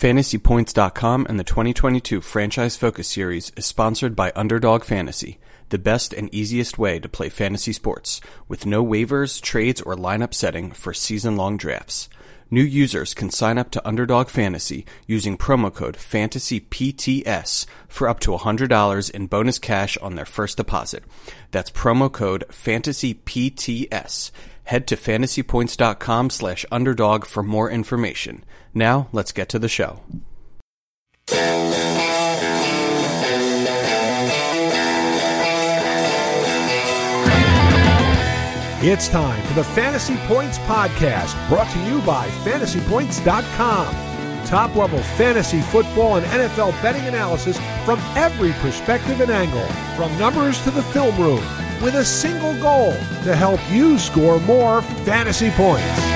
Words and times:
FantasyPoints.com 0.00 1.26
and 1.28 1.38
the 1.38 1.44
2022 1.44 2.22
Franchise 2.22 2.74
Focus 2.74 3.06
Series 3.06 3.52
is 3.54 3.66
sponsored 3.66 4.16
by 4.16 4.32
Underdog 4.34 4.82
Fantasy, 4.82 5.38
the 5.68 5.78
best 5.78 6.14
and 6.14 6.34
easiest 6.34 6.78
way 6.78 6.98
to 6.98 7.06
play 7.06 7.28
fantasy 7.28 7.74
sports, 7.74 8.22
with 8.48 8.64
no 8.64 8.82
waivers, 8.82 9.42
trades, 9.42 9.82
or 9.82 9.94
lineup 9.94 10.32
setting 10.32 10.70
for 10.70 10.94
season 10.94 11.36
long 11.36 11.58
drafts. 11.58 12.08
New 12.50 12.62
users 12.62 13.12
can 13.12 13.28
sign 13.28 13.58
up 13.58 13.70
to 13.72 13.86
Underdog 13.86 14.30
Fantasy 14.30 14.86
using 15.06 15.36
promo 15.36 15.72
code 15.72 15.98
FANTASYPTS 15.98 17.66
for 17.86 18.08
up 18.08 18.20
to 18.20 18.30
$100 18.30 19.10
in 19.10 19.26
bonus 19.26 19.58
cash 19.58 19.98
on 19.98 20.14
their 20.14 20.24
first 20.24 20.56
deposit. 20.56 21.04
That's 21.50 21.70
promo 21.70 22.10
code 22.10 22.46
FANTASYPTS. 22.48 24.30
Head 24.70 24.86
to 24.86 24.96
fantasypoints.com 24.96 26.30
slash 26.30 26.64
underdog 26.70 27.24
for 27.24 27.42
more 27.42 27.68
information. 27.68 28.44
Now, 28.72 29.08
let's 29.10 29.32
get 29.32 29.48
to 29.48 29.58
the 29.58 29.68
show. 29.68 30.00
It's 38.80 39.08
time 39.08 39.44
for 39.48 39.54
the 39.54 39.64
Fantasy 39.64 40.16
Points 40.28 40.58
Podcast, 40.58 41.48
brought 41.48 41.68
to 41.72 41.80
you 41.80 42.00
by 42.02 42.28
fantasypoints.com. 42.44 44.46
Top 44.46 44.76
level 44.76 45.00
fantasy 45.00 45.62
football 45.62 46.14
and 46.14 46.26
NFL 46.26 46.80
betting 46.80 47.08
analysis 47.08 47.58
from 47.84 47.98
every 48.14 48.52
perspective 48.60 49.20
and 49.20 49.32
angle, 49.32 49.66
from 49.96 50.16
numbers 50.16 50.62
to 50.62 50.70
the 50.70 50.84
film 50.84 51.20
room, 51.20 51.42
with 51.80 51.94
a 51.94 52.04
single 52.04 52.54
goal 52.60 52.92
to 53.24 53.34
help 53.34 53.60
you 53.70 53.98
score 53.98 54.38
more 54.40 54.82
fantasy 54.82 55.50
points. 55.50 56.10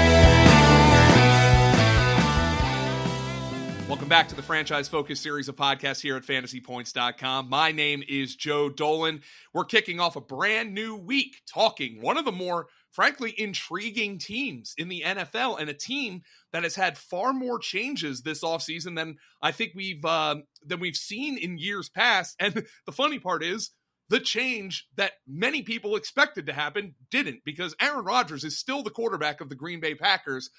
Welcome 3.89 4.09
back 4.09 4.29
to 4.29 4.35
the 4.35 4.43
franchise 4.43 4.89
focus 4.89 5.21
series 5.21 5.49
of 5.49 5.57
podcasts 5.57 6.03
here 6.03 6.17
at 6.17 6.25
fantasypoints.com. 6.25 7.49
My 7.49 7.73
name 7.73 8.03
is 8.07 8.37
Joe 8.37 8.69
Dolan. 8.69 9.23
We're 9.55 9.65
kicking 9.65 10.01
off 10.01 10.17
a 10.17 10.21
brand 10.21 10.75
new 10.75 10.97
week 10.97 11.41
talking 11.47 12.03
one 12.03 12.19
of 12.19 12.25
the 12.25 12.33
more, 12.33 12.67
frankly, 12.91 13.33
intriguing 13.39 14.19
teams 14.19 14.75
in 14.77 14.89
the 14.89 15.05
NFL 15.07 15.61
and 15.61 15.71
a 15.71 15.75
team 15.75 16.23
that 16.53 16.65
has 16.65 16.75
had 16.75 16.99
far 16.99 17.33
more 17.33 17.59
changes 17.59 18.23
this 18.23 18.43
offseason 18.43 18.97
than 18.97 19.17
I 19.41 19.53
think 19.53 19.73
we've 19.75 20.05
uh, 20.05 20.37
than 20.67 20.81
we've 20.81 20.97
seen 20.97 21.39
in 21.39 21.57
years 21.57 21.89
past. 21.89 22.37
And 22.41 22.55
the 22.87 22.93
funny 22.93 23.19
part 23.19 23.43
is 23.43 23.71
the 24.09 24.21
change 24.21 24.87
that 24.97 25.13
many 25.27 25.63
people 25.63 25.97
expected 25.97 26.47
to 26.47 26.53
happen 26.53 26.95
didn't 27.11 27.41
because 27.45 27.75
Aaron 27.81 28.05
Rodgers 28.05 28.45
is 28.45 28.59
still 28.59 28.83
the 28.83 28.91
quarterback 28.91 29.41
of 29.41 29.49
the 29.49 29.55
Green 29.55 29.81
Bay 29.81 29.95
Packers, 29.95 30.51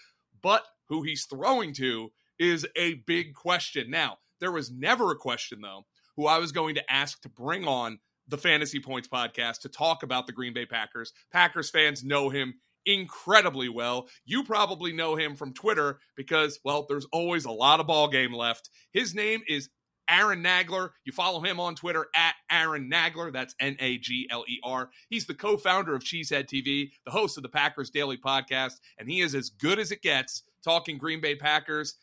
but 0.42 0.64
who 0.90 1.04
he's 1.04 1.26
throwing 1.26 1.74
to 1.74 2.12
is 2.40 2.66
a 2.76 2.96
big 3.06 3.34
question. 3.34 3.90
Now, 3.90 4.18
there 4.40 4.52
was 4.52 4.72
never 4.72 5.12
a 5.12 5.16
question, 5.16 5.62
though, 5.62 5.86
who 6.18 6.28
I 6.28 6.40
was 6.40 6.52
going 6.52 6.76
to 6.76 6.92
ask 6.92 7.22
to 7.22 7.30
bring 7.30 7.66
on 7.66 8.00
the 8.28 8.38
Fantasy 8.38 8.80
Points 8.80 9.08
podcast 9.08 9.62
to 9.62 9.70
talk 9.70 10.04
about 10.04 10.28
the 10.28 10.34
Green 10.34 10.54
Bay 10.54 10.66
Packers. 10.66 11.14
Packers 11.32 11.70
fans 11.70 12.04
know 12.04 12.30
him 12.30 12.56
incredibly 12.86 13.70
well. 13.70 14.08
You 14.26 14.44
probably 14.44 14.94
know 14.94 15.16
him 15.16 15.36
from 15.36 15.54
Twitter 15.54 16.00
because, 16.16 16.59
well, 16.64 16.86
there's 16.88 17.08
always 17.12 17.46
a 17.46 17.52
lot 17.52 17.80
of 17.80 17.88
ball 17.88 18.08
game 18.08 18.34
left. 18.34 18.70
His 18.92 19.14
name 19.16 19.42
is 19.48 19.70
Aaron 20.09 20.44
Nagler. 20.44 20.89
You 21.03 21.11
follow 21.11 21.42
him 21.42 21.59
on 21.59 21.75
Twitter 21.75 22.08
at 22.16 22.36
Aaron 22.52 22.89
Nagler. 22.92 23.31
That's 23.31 23.56
N 23.59 23.78
A 23.80 23.98
G 23.98 24.28
L 24.31 24.45
E 24.47 24.59
R. 24.64 24.89
He's 25.09 25.25
the 25.25 25.34
co 25.34 25.58
founder 25.58 25.95
of 25.95 26.03
Cheesehead 26.03 26.47
TV, 26.47 26.92
the 27.06 27.12
host 27.12 27.38
of 27.38 27.44
the 27.44 27.50
Packers 27.50 27.89
Daily 27.89 28.17
Podcast, 28.17 28.73
and 28.97 29.09
he 29.09 29.22
is 29.22 29.36
as 29.36 29.50
good 29.50 29.80
as 29.80 29.92
it 29.92 30.02
gets 30.02 30.44
talking 30.64 30.97
Green 30.97 31.22
Bay 31.22 31.36
Packers. 31.36 31.95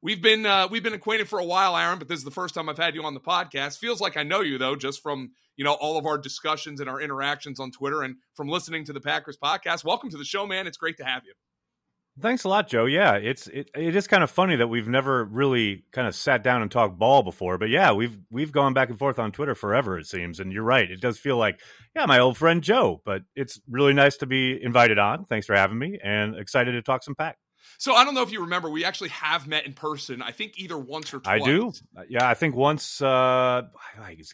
We've 0.00 0.22
been 0.22 0.46
uh, 0.46 0.68
we've 0.70 0.82
been 0.82 0.94
acquainted 0.94 1.28
for 1.28 1.38
a 1.38 1.44
while, 1.44 1.76
Aaron, 1.76 1.98
but 1.98 2.08
this 2.08 2.18
is 2.18 2.24
the 2.24 2.30
first 2.30 2.54
time 2.54 2.68
I've 2.68 2.78
had 2.78 2.94
you 2.94 3.02
on 3.02 3.14
the 3.14 3.20
podcast. 3.20 3.78
Feels 3.78 4.00
like 4.00 4.16
I 4.16 4.22
know 4.22 4.40
you 4.40 4.58
though, 4.58 4.76
just 4.76 5.02
from 5.02 5.32
you 5.56 5.64
know 5.64 5.72
all 5.74 5.98
of 5.98 6.06
our 6.06 6.18
discussions 6.18 6.80
and 6.80 6.88
our 6.88 7.00
interactions 7.00 7.58
on 7.58 7.72
Twitter 7.72 8.02
and 8.02 8.16
from 8.34 8.48
listening 8.48 8.84
to 8.84 8.92
the 8.92 9.00
Packers 9.00 9.36
podcast. 9.36 9.84
Welcome 9.84 10.10
to 10.10 10.16
the 10.16 10.24
show, 10.24 10.46
man. 10.46 10.66
It's 10.66 10.76
great 10.76 10.96
to 10.98 11.04
have 11.04 11.24
you. 11.24 11.32
Thanks 12.20 12.44
a 12.44 12.48
lot, 12.48 12.68
Joe. 12.68 12.86
Yeah, 12.86 13.14
it's 13.14 13.46
it, 13.46 13.70
it 13.76 13.94
is 13.94 14.06
kind 14.06 14.22
of 14.22 14.30
funny 14.30 14.56
that 14.56 14.68
we've 14.68 14.88
never 14.88 15.24
really 15.24 15.84
kind 15.92 16.08
of 16.08 16.14
sat 16.14 16.42
down 16.42 16.62
and 16.62 16.70
talked 16.70 16.98
ball 16.98 17.22
before, 17.22 17.58
but 17.58 17.68
yeah, 17.68 17.92
we've 17.92 18.18
we've 18.30 18.52
gone 18.52 18.74
back 18.74 18.88
and 18.88 18.98
forth 18.98 19.18
on 19.18 19.32
Twitter 19.32 19.54
forever 19.54 19.98
it 19.98 20.06
seems. 20.06 20.40
And 20.40 20.52
you're 20.52 20.64
right, 20.64 20.90
it 20.90 21.00
does 21.00 21.18
feel 21.18 21.36
like 21.36 21.60
yeah, 21.94 22.06
my 22.06 22.18
old 22.18 22.36
friend 22.36 22.62
Joe, 22.62 23.00
but 23.04 23.22
it's 23.36 23.60
really 23.68 23.92
nice 23.92 24.16
to 24.18 24.26
be 24.26 24.58
invited 24.62 24.98
on. 24.98 25.24
Thanks 25.24 25.46
for 25.46 25.54
having 25.54 25.78
me 25.78 25.98
and 26.02 26.36
excited 26.36 26.72
to 26.72 26.82
talk 26.82 27.02
some 27.04 27.14
pack. 27.14 27.38
So 27.76 27.94
I 27.94 28.04
don't 28.04 28.14
know 28.14 28.22
if 28.22 28.32
you 28.32 28.40
remember, 28.40 28.70
we 28.70 28.84
actually 28.84 29.10
have 29.10 29.46
met 29.46 29.66
in 29.66 29.72
person. 29.72 30.22
I 30.22 30.32
think 30.32 30.58
either 30.58 30.78
once 30.78 31.12
or 31.12 31.20
twice. 31.20 31.42
I 31.42 31.44
do. 31.44 31.72
Yeah, 32.08 32.28
I 32.28 32.34
think 32.34 32.56
once. 32.56 33.02
Uh, 33.02 33.62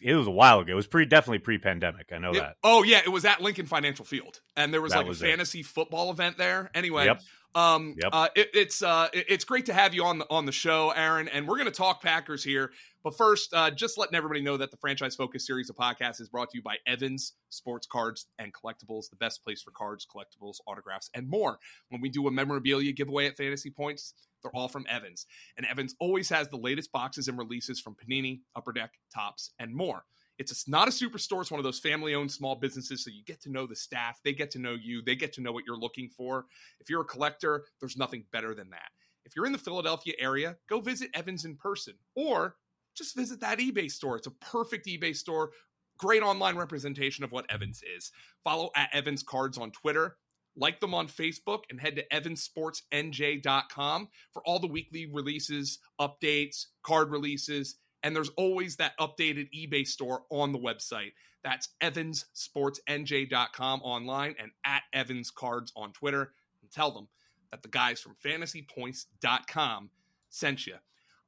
it 0.01 0.15
was 0.15 0.27
a 0.27 0.31
while 0.31 0.59
ago. 0.59 0.71
It 0.71 0.75
was 0.75 0.87
pretty 0.87 1.09
definitely 1.09 1.39
pre-pandemic. 1.39 2.11
I 2.13 2.17
know 2.17 2.31
it, 2.31 2.39
that. 2.39 2.55
Oh 2.63 2.83
yeah, 2.83 3.01
it 3.03 3.09
was 3.09 3.25
at 3.25 3.41
Lincoln 3.41 3.65
Financial 3.65 4.05
Field, 4.05 4.41
and 4.55 4.73
there 4.73 4.81
was 4.81 4.93
That 4.93 4.99
like 4.99 5.07
was 5.07 5.21
a 5.21 5.25
it. 5.25 5.29
fantasy 5.29 5.63
football 5.63 6.11
event 6.11 6.37
there. 6.37 6.71
Anyway, 6.73 7.05
Yep. 7.05 7.21
Um, 7.55 7.95
Yep. 7.97 8.09
uh, 8.11 8.27
it, 8.35 8.49
it's 8.53 8.81
uh, 8.81 9.07
it- 9.13 9.25
it's 9.29 9.45
great 9.45 9.65
to 9.67 9.73
have 9.73 9.93
you 9.93 10.03
on 10.03 10.17
the 10.19 10.29
on 10.29 10.45
the 10.45 10.51
show, 10.51 10.91
Aaron, 10.91 11.27
and 11.29 11.47
we're 11.47 11.55
going 11.55 11.71
to 11.71 11.75
talk 11.77 12.01
Packers 12.03 12.43
here. 12.43 12.71
But 13.03 13.15
first, 13.17 13.53
uh, 13.53 13.71
just 13.71 13.97
letting 13.97 14.15
everybody 14.15 14.41
know 14.41 14.57
that 14.57 14.71
the 14.71 14.77
franchise 14.77 15.15
focus 15.15 15.45
series 15.47 15.69
of 15.69 15.75
podcasts 15.75 16.19
is 16.19 16.27
brought 16.27 16.49
to 16.51 16.57
you 16.57 16.61
by 16.63 16.77
Evans 16.85 17.33
Sports 17.49 17.87
Cards 17.87 18.25
and 18.39 18.53
Collectibles, 18.53 19.09
the 19.09 19.15
best 19.15 19.43
place 19.43 19.61
for 19.61 19.71
cards, 19.71 20.05
collectibles, 20.05 20.57
autographs, 20.67 21.09
and 21.13 21.29
more. 21.29 21.59
When 21.89 22.01
we 22.01 22.09
do 22.09 22.27
a 22.27 22.31
memorabilia 22.31 22.91
giveaway 22.91 23.27
at 23.27 23.37
Fantasy 23.37 23.69
Points, 23.69 24.13
they're 24.43 24.55
all 24.55 24.67
from 24.67 24.85
Evans, 24.89 25.25
and 25.57 25.65
Evans 25.65 25.95
always 25.99 26.27
has 26.29 26.49
the 26.49 26.57
latest 26.57 26.91
boxes 26.91 27.27
and 27.29 27.37
releases 27.37 27.79
from 27.79 27.95
Panini, 27.95 28.41
Upper 28.55 28.73
Deck, 28.73 28.91
Topps, 29.13 29.51
and 29.59 29.73
more. 29.73 30.03
It's 30.37 30.67
a, 30.67 30.69
not 30.69 30.87
a 30.87 30.91
superstore. 30.91 31.41
It's 31.41 31.51
one 31.51 31.59
of 31.59 31.63
those 31.63 31.79
family 31.79 32.13
owned 32.13 32.31
small 32.31 32.55
businesses. 32.55 33.03
So 33.03 33.09
you 33.09 33.23
get 33.23 33.41
to 33.43 33.51
know 33.51 33.65
the 33.65 33.75
staff. 33.75 34.19
They 34.23 34.33
get 34.33 34.51
to 34.51 34.59
know 34.59 34.73
you. 34.73 35.01
They 35.01 35.15
get 35.15 35.33
to 35.33 35.41
know 35.41 35.51
what 35.51 35.63
you're 35.65 35.77
looking 35.77 36.09
for. 36.09 36.45
If 36.79 36.89
you're 36.89 37.01
a 37.01 37.05
collector, 37.05 37.65
there's 37.79 37.97
nothing 37.97 38.25
better 38.31 38.53
than 38.53 38.69
that. 38.71 38.89
If 39.25 39.35
you're 39.35 39.45
in 39.45 39.51
the 39.51 39.57
Philadelphia 39.57 40.13
area, 40.19 40.55
go 40.69 40.79
visit 40.81 41.09
Evans 41.13 41.45
in 41.45 41.55
person 41.55 41.95
or 42.15 42.55
just 42.95 43.15
visit 43.15 43.39
that 43.41 43.59
eBay 43.59 43.89
store. 43.91 44.17
It's 44.17 44.27
a 44.27 44.31
perfect 44.31 44.87
eBay 44.87 45.15
store. 45.15 45.51
Great 45.97 46.21
online 46.21 46.57
representation 46.57 47.23
of 47.23 47.31
what 47.31 47.45
Evans 47.49 47.81
is. 47.95 48.11
Follow 48.43 48.69
at 48.75 48.89
Evans 48.93 49.23
Cards 49.23 49.57
on 49.57 49.71
Twitter. 49.71 50.17
Like 50.57 50.79
them 50.79 50.93
on 50.93 51.07
Facebook 51.07 51.63
and 51.69 51.81
head 51.81 51.97
to 51.97 52.07
evanssportsnj.com 52.13 54.07
for 54.31 54.41
all 54.45 54.59
the 54.59 54.67
weekly 54.67 55.05
releases, 55.05 55.79
updates, 55.99 56.67
card 56.81 57.11
releases, 57.11 57.75
and 58.05 58.15
there's 58.15 58.29
always 58.37 58.77
that 58.77 58.97
updated 58.99 59.49
eBay 59.51 59.85
store 59.85 60.21
on 60.29 60.51
the 60.51 60.59
website. 60.59 61.13
That's 61.43 61.69
evanssportsnj.com 61.81 63.81
online 63.81 64.35
and 64.39 64.51
at 64.63 64.83
Evans 64.93 65.31
Cards 65.31 65.73
on 65.75 65.91
Twitter. 65.91 66.31
And 66.61 66.71
tell 66.71 66.91
them 66.91 67.07
that 67.49 67.63
the 67.63 67.67
guys 67.67 67.99
from 67.99 68.15
fantasypoints.com 68.23 69.89
sent 70.29 70.67
you. 70.67 70.75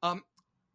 Um, 0.03 0.23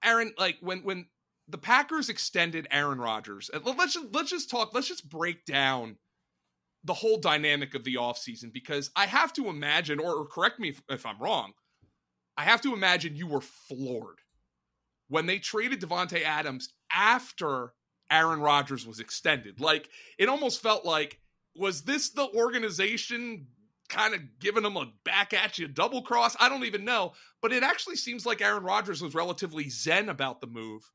Aaron, 0.04 0.34
like 0.36 0.56
when 0.60 0.82
when 0.82 1.06
the 1.46 1.58
Packers 1.58 2.08
extended 2.08 2.66
Aaron 2.72 2.98
Rodgers, 2.98 3.48
let- 3.52 3.78
let's 3.78 3.94
just 3.94 4.12
let's 4.12 4.30
just 4.30 4.50
talk, 4.50 4.74
let's 4.74 4.88
just 4.88 5.08
break 5.08 5.44
down 5.44 5.98
the 6.82 6.94
whole 6.94 7.18
dynamic 7.18 7.76
of 7.76 7.84
the 7.84 7.94
offseason 7.94 8.52
because 8.52 8.90
I 8.96 9.06
have 9.06 9.32
to 9.34 9.48
imagine, 9.48 10.00
or, 10.00 10.16
or 10.16 10.26
correct 10.26 10.58
me 10.58 10.70
if, 10.70 10.82
if 10.88 11.06
I'm 11.06 11.20
wrong, 11.20 11.52
I 12.36 12.42
have 12.42 12.60
to 12.62 12.74
imagine 12.74 13.14
you 13.14 13.28
were 13.28 13.40
floored 13.40 14.21
when 15.12 15.26
they 15.26 15.38
traded 15.38 15.78
Davante 15.78 16.22
Adams 16.22 16.70
after 16.90 17.74
Aaron 18.10 18.40
Rodgers 18.40 18.86
was 18.86 18.98
extended. 18.98 19.60
Like 19.60 19.90
it 20.18 20.30
almost 20.30 20.62
felt 20.62 20.86
like 20.86 21.20
was 21.54 21.82
this 21.82 22.10
the 22.10 22.26
organization 22.34 23.48
kind 23.90 24.14
of 24.14 24.20
giving 24.40 24.62
them 24.62 24.78
a 24.78 24.90
back 25.04 25.34
at 25.34 25.58
you 25.58 25.68
double 25.68 26.00
cross? 26.00 26.34
I 26.40 26.48
don't 26.48 26.64
even 26.64 26.86
know, 26.86 27.12
but 27.42 27.52
it 27.52 27.62
actually 27.62 27.96
seems 27.96 28.24
like 28.24 28.40
Aaron 28.40 28.62
Rodgers 28.62 29.02
was 29.02 29.14
relatively 29.14 29.68
zen 29.68 30.08
about 30.08 30.40
the 30.40 30.46
move. 30.46 30.90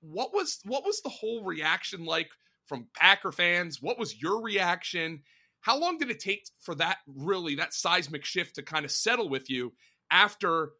What 0.00 0.34
was 0.34 0.58
what 0.64 0.84
was 0.84 1.00
the 1.02 1.08
whole 1.08 1.44
reaction 1.44 2.04
like 2.04 2.30
from 2.66 2.88
Packer 2.96 3.30
fans? 3.30 3.80
What 3.80 3.96
was 3.96 4.20
your 4.20 4.42
reaction? 4.42 5.22
How 5.60 5.78
long 5.78 5.98
did 5.98 6.10
it 6.10 6.18
take 6.18 6.48
for 6.62 6.74
that 6.74 6.98
really 7.06 7.54
that 7.54 7.74
seismic 7.74 8.24
shift 8.24 8.56
to 8.56 8.64
kind 8.64 8.84
of 8.84 8.90
settle 8.90 9.28
with 9.28 9.48
you 9.48 9.72
after 10.10 10.72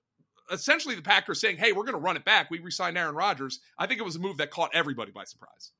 essentially 0.52 0.94
the 0.94 1.02
Packers 1.02 1.40
saying, 1.40 1.56
"Hey, 1.56 1.72
we're 1.72 1.84
going 1.84 1.94
to 1.94 2.00
run 2.00 2.16
it 2.16 2.24
back. 2.24 2.50
We 2.50 2.60
re-signed 2.60 2.98
Aaron 2.98 3.14
Rodgers." 3.14 3.60
I 3.78 3.86
think 3.86 4.00
it 4.00 4.04
was 4.04 4.16
a 4.16 4.20
move 4.20 4.36
that 4.38 4.50
caught 4.50 4.70
everybody 4.74 5.10
by 5.10 5.24
surprise. 5.24 5.72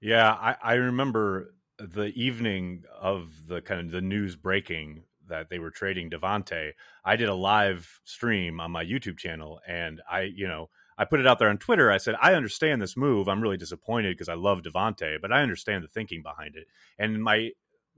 Yeah, 0.00 0.30
I, 0.30 0.56
I 0.62 0.74
remember 0.74 1.54
the 1.78 2.06
evening 2.14 2.84
of 3.00 3.30
the 3.46 3.60
kind 3.60 3.80
of 3.80 3.90
the 3.90 4.00
news 4.00 4.36
breaking 4.36 5.04
that 5.28 5.48
they 5.50 5.58
were 5.58 5.70
trading 5.70 6.10
Davante. 6.10 6.72
I 7.04 7.16
did 7.16 7.28
a 7.28 7.34
live 7.34 8.00
stream 8.04 8.60
on 8.60 8.70
my 8.70 8.84
YouTube 8.84 9.18
channel, 9.18 9.60
and 9.66 10.00
I, 10.10 10.22
you 10.22 10.48
know, 10.48 10.70
I 10.96 11.04
put 11.04 11.20
it 11.20 11.26
out 11.26 11.38
there 11.38 11.48
on 11.48 11.58
Twitter. 11.58 11.92
I 11.92 11.98
said, 11.98 12.16
I 12.20 12.34
understand 12.34 12.82
this 12.82 12.96
move. 12.96 13.28
I'm 13.28 13.40
really 13.40 13.56
disappointed 13.56 14.14
because 14.16 14.28
I 14.28 14.34
love 14.34 14.62
Davante, 14.62 15.20
but 15.20 15.32
I 15.32 15.42
understand 15.42 15.84
the 15.84 15.88
thinking 15.88 16.22
behind 16.22 16.56
it. 16.56 16.66
And 16.98 17.22
my 17.22 17.50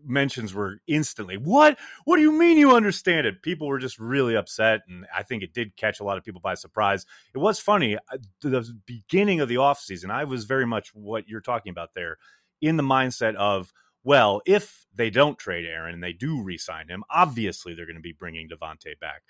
mentions 0.05 0.55
were 0.55 0.81
instantly, 0.87 1.37
What? 1.37 1.79
What 2.05 2.17
do 2.17 2.23
you 2.23 2.33
mean 2.33 2.59
you 2.59 2.75
understand 2.75 3.27
it? 3.27 3.43
People 3.43 3.69
were 3.69 3.79
just 3.79 3.99
really 3.99 4.37
upset. 4.37 4.81
And 4.89 5.07
I 5.15 5.23
think 5.23 5.43
it 5.43 5.53
did 5.53 5.77
catch 5.77 6.01
a 6.01 6.05
lot 6.05 6.19
of 6.19 6.25
people 6.25 6.41
by 6.41 6.55
surprise. 6.55 7.07
It 7.35 7.39
was 7.39 7.59
funny. 7.59 7.97
Uh, 7.97 8.19
the 8.41 8.79
beginning 8.87 9.41
of 9.41 9.49
the 9.49 9.59
off 9.59 9.81
season, 9.81 10.11
I 10.11 10.25
was 10.25 10.45
very 10.45 10.67
much 10.67 10.91
what 10.95 11.29
you're 11.29 11.41
talking 11.41 11.71
about 11.71 11.95
there 11.95 12.19
in 12.61 12.77
the 12.77 12.83
mindset 12.83 13.35
of, 13.37 13.73
well, 14.05 14.41
if 14.47 14.87
they 14.95 15.11
don't 15.11 15.39
trade 15.39 15.67
Aaron 15.67 15.95
and 15.95 16.03
they 16.03 16.13
do 16.13 16.43
re 16.43 16.59
sign 16.59 16.89
him, 16.89 17.05
obviously 17.11 17.75
they're 17.75 17.87
going 17.87 17.97
to 17.97 18.03
be 18.03 18.13
bringing 18.13 18.49
Davante 18.49 18.99
back. 19.01 19.23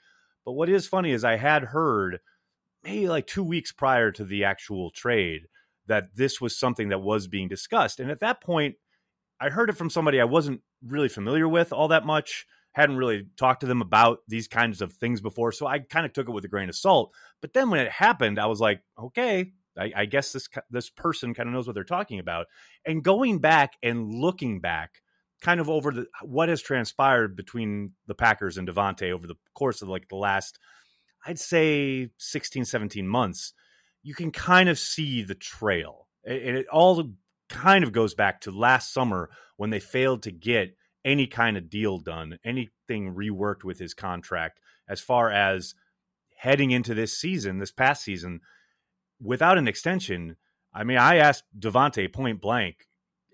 But 0.44 0.52
what 0.52 0.68
is 0.68 0.86
funny 0.86 1.12
is 1.12 1.24
I 1.24 1.36
had 1.36 1.64
heard 1.64 2.20
maybe 2.82 3.08
like 3.08 3.26
two 3.26 3.44
weeks 3.44 3.72
prior 3.72 4.10
to 4.12 4.24
the 4.24 4.44
actual 4.44 4.90
trade 4.90 5.42
that 5.86 6.14
this 6.14 6.40
was 6.40 6.56
something 6.56 6.88
that 6.88 7.00
was 7.00 7.26
being 7.26 7.48
discussed. 7.48 8.00
And 8.00 8.10
at 8.10 8.20
that 8.20 8.40
point, 8.40 8.76
I 9.40 9.48
heard 9.48 9.70
it 9.70 9.76
from 9.76 9.90
somebody 9.90 10.20
I 10.20 10.24
wasn't 10.24 10.60
really 10.84 11.08
familiar 11.08 11.48
with 11.48 11.72
all 11.72 11.88
that 11.88 12.04
much, 12.04 12.46
hadn't 12.72 12.96
really 12.96 13.26
talked 13.36 13.60
to 13.60 13.66
them 13.66 13.82
about 13.82 14.18
these 14.28 14.48
kinds 14.48 14.82
of 14.82 14.92
things 14.92 15.20
before. 15.20 15.52
So 15.52 15.66
I 15.66 15.80
kind 15.80 16.06
of 16.06 16.12
took 16.12 16.28
it 16.28 16.32
with 16.32 16.44
a 16.44 16.48
grain 16.48 16.68
of 16.68 16.76
salt. 16.76 17.12
But 17.40 17.52
then 17.52 17.70
when 17.70 17.80
it 17.80 17.90
happened, 17.90 18.38
I 18.38 18.46
was 18.46 18.60
like, 18.60 18.82
okay, 18.98 19.52
I, 19.78 19.92
I 19.96 20.04
guess 20.04 20.32
this 20.32 20.48
this 20.70 20.90
person 20.90 21.34
kind 21.34 21.48
of 21.48 21.54
knows 21.54 21.66
what 21.66 21.74
they're 21.74 21.84
talking 21.84 22.18
about. 22.18 22.46
And 22.84 23.02
going 23.02 23.38
back 23.38 23.74
and 23.82 24.12
looking 24.12 24.60
back, 24.60 25.02
kind 25.40 25.60
of 25.60 25.68
over 25.68 25.90
the 25.90 26.06
what 26.22 26.48
has 26.48 26.60
transpired 26.60 27.36
between 27.36 27.92
the 28.06 28.14
Packers 28.14 28.58
and 28.58 28.68
Davante 28.68 29.10
over 29.10 29.26
the 29.26 29.36
course 29.54 29.82
of 29.82 29.88
like 29.88 30.08
the 30.08 30.16
last, 30.16 30.58
I'd 31.26 31.38
say 31.38 32.10
16, 32.18 32.64
17 32.64 33.08
months, 33.08 33.54
you 34.02 34.14
can 34.14 34.30
kind 34.30 34.68
of 34.68 34.78
see 34.78 35.22
the 35.22 35.34
trail. 35.34 36.08
And 36.24 36.58
it 36.58 36.68
all 36.68 37.12
kind 37.50 37.84
of 37.84 37.92
goes 37.92 38.14
back 38.14 38.40
to 38.42 38.50
last 38.50 38.92
summer 38.94 39.28
when 39.56 39.70
they 39.70 39.80
failed 39.80 40.22
to 40.22 40.32
get 40.32 40.74
any 41.04 41.26
kind 41.26 41.56
of 41.56 41.68
deal 41.68 41.98
done, 41.98 42.38
anything 42.44 43.14
reworked 43.14 43.64
with 43.64 43.78
his 43.78 43.92
contract 43.92 44.60
as 44.88 45.00
far 45.00 45.30
as 45.30 45.74
heading 46.36 46.70
into 46.70 46.94
this 46.94 47.16
season, 47.16 47.58
this 47.58 47.72
past 47.72 48.02
season, 48.02 48.40
without 49.20 49.58
an 49.58 49.68
extension. 49.68 50.36
I 50.72 50.84
mean, 50.84 50.96
I 50.96 51.16
asked 51.16 51.44
Davante 51.58 52.10
point 52.12 52.40
blank, 52.40 52.88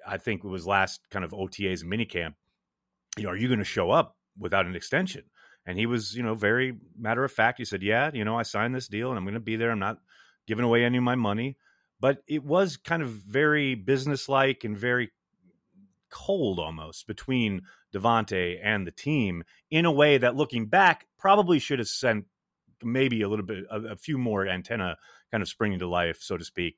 I 0.06 0.18
think 0.18 0.44
it 0.44 0.48
was 0.48 0.66
last 0.66 1.00
kind 1.10 1.24
of 1.24 1.32
OTAs 1.32 1.84
minicamp, 1.84 2.34
you 3.16 3.24
know, 3.24 3.30
are 3.30 3.36
you 3.36 3.48
going 3.48 3.58
to 3.58 3.64
show 3.64 3.90
up 3.90 4.16
without 4.38 4.66
an 4.66 4.76
extension? 4.76 5.24
And 5.64 5.78
he 5.78 5.86
was, 5.86 6.16
you 6.16 6.22
know, 6.22 6.34
very 6.34 6.76
matter 6.96 7.24
of 7.24 7.32
fact. 7.32 7.58
He 7.58 7.64
said, 7.64 7.82
yeah, 7.82 8.10
you 8.14 8.24
know, 8.24 8.38
I 8.38 8.42
signed 8.44 8.74
this 8.74 8.88
deal 8.88 9.10
and 9.10 9.18
I'm 9.18 9.24
going 9.24 9.34
to 9.34 9.40
be 9.40 9.56
there. 9.56 9.72
I'm 9.72 9.80
not 9.80 9.98
giving 10.46 10.64
away 10.64 10.84
any 10.84 10.98
of 10.98 11.04
my 11.04 11.16
money. 11.16 11.56
But 12.00 12.22
it 12.26 12.44
was 12.44 12.76
kind 12.76 13.02
of 13.02 13.08
very 13.08 13.74
businesslike 13.74 14.64
and 14.64 14.76
very 14.76 15.10
cold 16.10 16.58
almost 16.58 17.06
between 17.06 17.62
Davante 17.94 18.58
and 18.62 18.86
the 18.86 18.90
team 18.90 19.42
in 19.70 19.84
a 19.84 19.92
way 19.92 20.18
that 20.18 20.36
looking 20.36 20.66
back 20.66 21.06
probably 21.18 21.58
should 21.58 21.78
have 21.78 21.88
sent 21.88 22.26
maybe 22.82 23.22
a 23.22 23.28
little 23.28 23.44
bit 23.44 23.64
a, 23.70 23.92
a 23.92 23.96
few 23.96 24.18
more 24.18 24.46
antenna 24.46 24.96
kind 25.30 25.42
of 25.42 25.48
springing 25.48 25.78
to 25.78 25.88
life, 25.88 26.18
so 26.20 26.36
to 26.36 26.44
speak. 26.44 26.76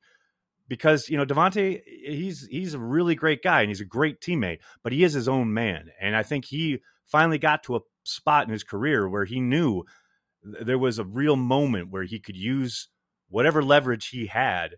Because 0.69 1.09
you 1.09 1.17
know 1.17 1.25
Davante, 1.25 1.81
he's 1.85 2.47
he's 2.47 2.75
a 2.75 2.79
really 2.79 3.14
great 3.14 3.43
guy 3.43 3.62
and 3.62 3.71
he's 3.71 3.81
a 3.81 3.87
great 3.87 4.21
teammate, 4.21 4.59
but 4.82 4.93
he 4.93 5.03
is 5.03 5.14
his 5.14 5.29
own 5.29 5.55
man, 5.55 5.91
and 6.00 6.14
I 6.14 6.23
think 6.23 6.44
he 6.44 6.81
finally 7.06 7.38
got 7.38 7.62
to 7.64 7.76
a 7.76 7.81
spot 8.05 8.47
in 8.47 8.53
his 8.53 8.64
career 8.64 9.09
where 9.09 9.25
he 9.25 9.41
knew 9.41 9.85
there 10.43 10.79
was 10.79 10.99
a 10.99 11.05
real 11.05 11.37
moment 11.37 11.91
where 11.91 12.05
he 12.05 12.21
could 12.21 12.37
use 12.37 12.88
whatever 13.29 13.62
leverage 13.62 14.09
he 14.09 14.26
had 14.26 14.76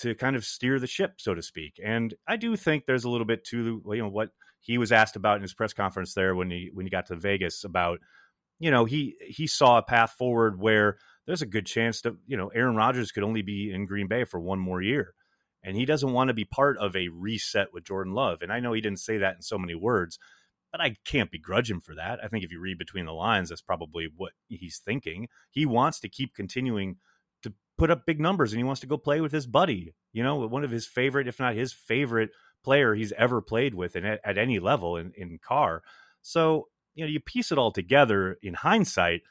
to 0.00 0.14
kind 0.14 0.36
of 0.36 0.44
steer 0.44 0.78
the 0.78 0.86
ship, 0.86 1.14
so 1.18 1.34
to 1.34 1.42
speak. 1.42 1.80
And 1.84 2.14
I 2.26 2.36
do 2.36 2.56
think 2.56 2.84
there's 2.86 3.04
a 3.04 3.10
little 3.10 3.26
bit 3.26 3.44
to 3.46 3.82
you 3.86 4.02
know 4.02 4.08
what 4.08 4.30
he 4.60 4.78
was 4.78 4.92
asked 4.92 5.16
about 5.16 5.36
in 5.36 5.42
his 5.42 5.54
press 5.54 5.72
conference 5.72 6.14
there 6.14 6.34
when 6.34 6.50
he 6.50 6.70
when 6.72 6.86
he 6.86 6.90
got 6.90 7.06
to 7.06 7.16
Vegas 7.16 7.64
about 7.64 7.98
you 8.58 8.70
know 8.70 8.84
he 8.84 9.16
he 9.26 9.46
saw 9.46 9.78
a 9.78 9.82
path 9.82 10.12
forward 10.12 10.60
where 10.60 10.98
there's 11.26 11.42
a 11.42 11.46
good 11.46 11.66
chance 11.66 12.00
that 12.02 12.14
you 12.26 12.36
know 12.36 12.48
Aaron 12.48 12.76
Rodgers 12.76 13.12
could 13.12 13.24
only 13.24 13.42
be 13.42 13.70
in 13.72 13.86
Green 13.86 14.08
Bay 14.08 14.24
for 14.24 14.40
one 14.40 14.58
more 14.58 14.82
year. 14.82 15.14
And 15.62 15.76
he 15.76 15.84
doesn't 15.84 16.12
want 16.12 16.28
to 16.28 16.34
be 16.34 16.46
part 16.46 16.78
of 16.78 16.96
a 16.96 17.08
reset 17.08 17.68
with 17.74 17.84
Jordan 17.84 18.14
Love. 18.14 18.40
And 18.40 18.50
I 18.50 18.60
know 18.60 18.72
he 18.72 18.80
didn't 18.80 19.00
say 19.00 19.18
that 19.18 19.36
in 19.36 19.42
so 19.42 19.58
many 19.58 19.74
words, 19.74 20.18
but 20.72 20.80
I 20.80 20.96
can't 21.04 21.30
begrudge 21.30 21.70
him 21.70 21.80
for 21.80 21.94
that. 21.96 22.18
I 22.24 22.28
think 22.28 22.44
if 22.44 22.50
you 22.50 22.60
read 22.60 22.78
between 22.78 23.04
the 23.04 23.12
lines, 23.12 23.50
that's 23.50 23.60
probably 23.60 24.08
what 24.16 24.32
he's 24.48 24.80
thinking. 24.82 25.28
He 25.50 25.66
wants 25.66 26.00
to 26.00 26.08
keep 26.08 26.34
continuing 26.34 26.96
put 27.80 27.90
up 27.90 28.04
big 28.04 28.20
numbers 28.20 28.52
and 28.52 28.60
he 28.60 28.64
wants 28.64 28.82
to 28.82 28.86
go 28.86 28.98
play 28.98 29.22
with 29.22 29.32
his 29.32 29.46
buddy, 29.46 29.94
you 30.12 30.22
know, 30.22 30.36
one 30.46 30.64
of 30.64 30.70
his 30.70 30.86
favorite, 30.86 31.26
if 31.26 31.40
not 31.40 31.54
his 31.54 31.72
favorite 31.72 32.28
player 32.62 32.94
he's 32.94 33.10
ever 33.12 33.40
played 33.40 33.74
with 33.74 33.96
and 33.96 34.06
at, 34.06 34.20
at 34.22 34.36
any 34.36 34.58
level 34.58 34.98
in, 34.98 35.12
in 35.16 35.38
Carr. 35.42 35.82
So, 36.20 36.68
you 36.94 37.06
know, 37.06 37.10
you 37.10 37.20
piece 37.20 37.50
it 37.50 37.56
all 37.56 37.72
together 37.72 38.36
in 38.42 38.52
hindsight, 38.52 39.22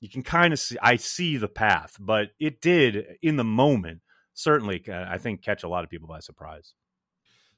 you 0.00 0.10
can 0.10 0.22
kind 0.22 0.52
of 0.52 0.60
see, 0.60 0.76
I 0.82 0.96
see 0.96 1.38
the 1.38 1.48
path, 1.48 1.96
but 1.98 2.32
it 2.38 2.60
did 2.60 3.16
in 3.22 3.36
the 3.36 3.44
moment, 3.44 4.02
certainly, 4.34 4.84
uh, 4.86 5.06
I 5.08 5.16
think, 5.16 5.40
catch 5.40 5.62
a 5.62 5.68
lot 5.68 5.82
of 5.82 5.88
people 5.88 6.06
by 6.06 6.20
surprise. 6.20 6.74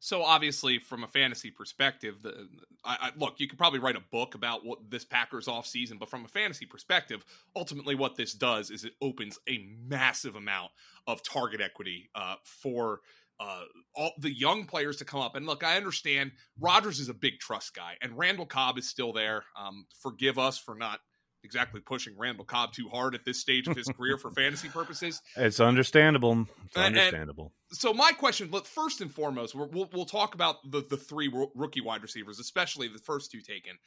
So 0.00 0.22
obviously, 0.22 0.78
from 0.78 1.02
a 1.02 1.08
fantasy 1.08 1.50
perspective, 1.50 2.22
the 2.22 2.48
I, 2.84 2.96
I, 3.00 3.10
look, 3.16 3.34
you 3.38 3.48
could 3.48 3.58
probably 3.58 3.80
write 3.80 3.96
a 3.96 4.02
book 4.12 4.34
about 4.34 4.64
what 4.64 4.90
this 4.90 5.04
Packers 5.04 5.48
off 5.48 5.66
season, 5.66 5.98
but 5.98 6.08
from 6.08 6.24
a 6.24 6.28
fantasy 6.28 6.66
perspective, 6.66 7.24
ultimately 7.56 7.94
what 7.94 8.16
this 8.16 8.32
does 8.32 8.70
is 8.70 8.84
it 8.84 8.92
opens 9.02 9.38
a 9.48 9.66
massive 9.88 10.36
amount 10.36 10.70
of 11.06 11.22
target 11.22 11.60
equity 11.60 12.08
uh, 12.14 12.36
for 12.44 13.00
uh, 13.40 13.62
all 13.94 14.12
the 14.18 14.32
young 14.32 14.64
players 14.64 14.96
to 14.96 15.04
come 15.04 15.20
up. 15.20 15.36
And 15.36 15.46
look, 15.46 15.64
I 15.64 15.76
understand 15.76 16.32
Rodgers 16.60 17.00
is 17.00 17.08
a 17.08 17.14
big 17.14 17.38
trust 17.38 17.74
guy, 17.74 17.94
and 18.00 18.16
Randall 18.16 18.46
Cobb 18.46 18.78
is 18.78 18.88
still 18.88 19.12
there. 19.12 19.44
Um, 19.56 19.86
forgive 20.00 20.38
us 20.38 20.58
for 20.58 20.74
not 20.74 21.00
exactly 21.48 21.80
pushing 21.80 22.12
Randall 22.18 22.44
Cobb 22.44 22.74
too 22.74 22.90
hard 22.90 23.14
at 23.14 23.24
this 23.24 23.40
stage 23.40 23.68
of 23.68 23.74
his 23.74 23.88
career 23.88 24.18
for 24.18 24.30
fantasy 24.30 24.68
purposes. 24.68 25.22
It's 25.36 25.60
understandable. 25.60 26.46
It's 26.66 26.76
understandable. 26.76 27.52
And 27.70 27.78
so 27.78 27.94
my 27.94 28.12
question, 28.12 28.50
look, 28.50 28.66
first 28.66 29.00
and 29.00 29.10
foremost, 29.10 29.54
we 29.54 29.64
will 29.66 29.88
we'll 29.92 30.04
talk 30.04 30.34
about 30.34 30.56
the 30.70 30.82
the 30.82 30.98
three 30.98 31.32
rookie 31.54 31.80
wide 31.80 32.02
receivers, 32.02 32.38
especially 32.38 32.88
the 32.88 32.98
first 32.98 33.30
two 33.30 33.40
taken. 33.40 33.78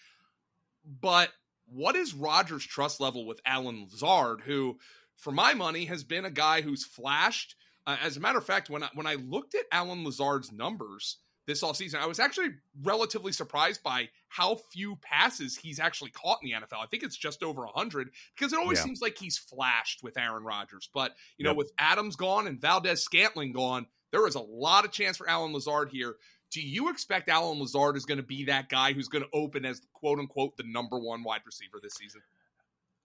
But 0.83 1.29
what 1.67 1.95
is 1.95 2.15
Rodgers' 2.15 2.65
trust 2.65 2.99
level 2.99 3.25
with 3.25 3.39
Allen 3.45 3.87
Lazard, 3.91 4.41
who, 4.41 4.79
for 5.17 5.31
my 5.31 5.53
money, 5.53 5.85
has 5.85 6.03
been 6.03 6.25
a 6.25 6.31
guy 6.31 6.61
who's 6.61 6.83
flashed. 6.83 7.55
Uh, 7.85 7.97
as 8.01 8.17
a 8.17 8.19
matter 8.19 8.39
of 8.39 8.45
fact, 8.45 8.69
when 8.69 8.83
I, 8.83 8.89
when 8.95 9.07
I 9.07 9.15
looked 9.15 9.53
at 9.53 9.65
Allen 9.71 10.03
Lazard's 10.03 10.51
numbers 10.51 11.17
this 11.51 11.63
offseason. 11.63 11.95
I 11.95 12.07
was 12.07 12.19
actually 12.19 12.49
relatively 12.81 13.31
surprised 13.31 13.83
by 13.83 14.09
how 14.29 14.55
few 14.71 14.95
passes 15.01 15.57
he's 15.57 15.79
actually 15.79 16.11
caught 16.11 16.39
in 16.41 16.49
the 16.49 16.55
NFL. 16.55 16.81
I 16.81 16.87
think 16.87 17.03
it's 17.03 17.17
just 17.17 17.43
over 17.43 17.65
100 17.65 18.09
because 18.35 18.53
it 18.53 18.59
always 18.59 18.79
yeah. 18.79 18.85
seems 18.85 19.01
like 19.01 19.17
he's 19.17 19.37
flashed 19.37 20.01
with 20.01 20.17
Aaron 20.17 20.43
Rodgers. 20.43 20.89
But, 20.93 21.11
you 21.37 21.45
yep. 21.45 21.53
know, 21.53 21.57
with 21.57 21.71
Adams 21.77 22.15
gone 22.15 22.47
and 22.47 22.59
Valdes-Scantling 22.59 23.51
gone, 23.51 23.87
there 24.11 24.25
is 24.27 24.35
a 24.35 24.41
lot 24.41 24.85
of 24.85 24.91
chance 24.91 25.17
for 25.17 25.29
Allen 25.29 25.53
Lazard 25.53 25.89
here. 25.91 26.15
Do 26.51 26.61
you 26.61 26.89
expect 26.89 27.29
Allen 27.29 27.59
Lazard 27.59 27.95
is 27.95 28.05
going 28.05 28.17
to 28.17 28.23
be 28.23 28.45
that 28.45 28.69
guy 28.69 28.93
who's 28.93 29.07
going 29.07 29.23
to 29.23 29.29
open 29.33 29.65
as 29.65 29.81
quote 29.93 30.19
unquote 30.19 30.57
the 30.57 30.63
number 30.65 30.99
one 30.99 31.23
wide 31.23 31.41
receiver 31.45 31.79
this 31.81 31.93
season? 31.93 32.21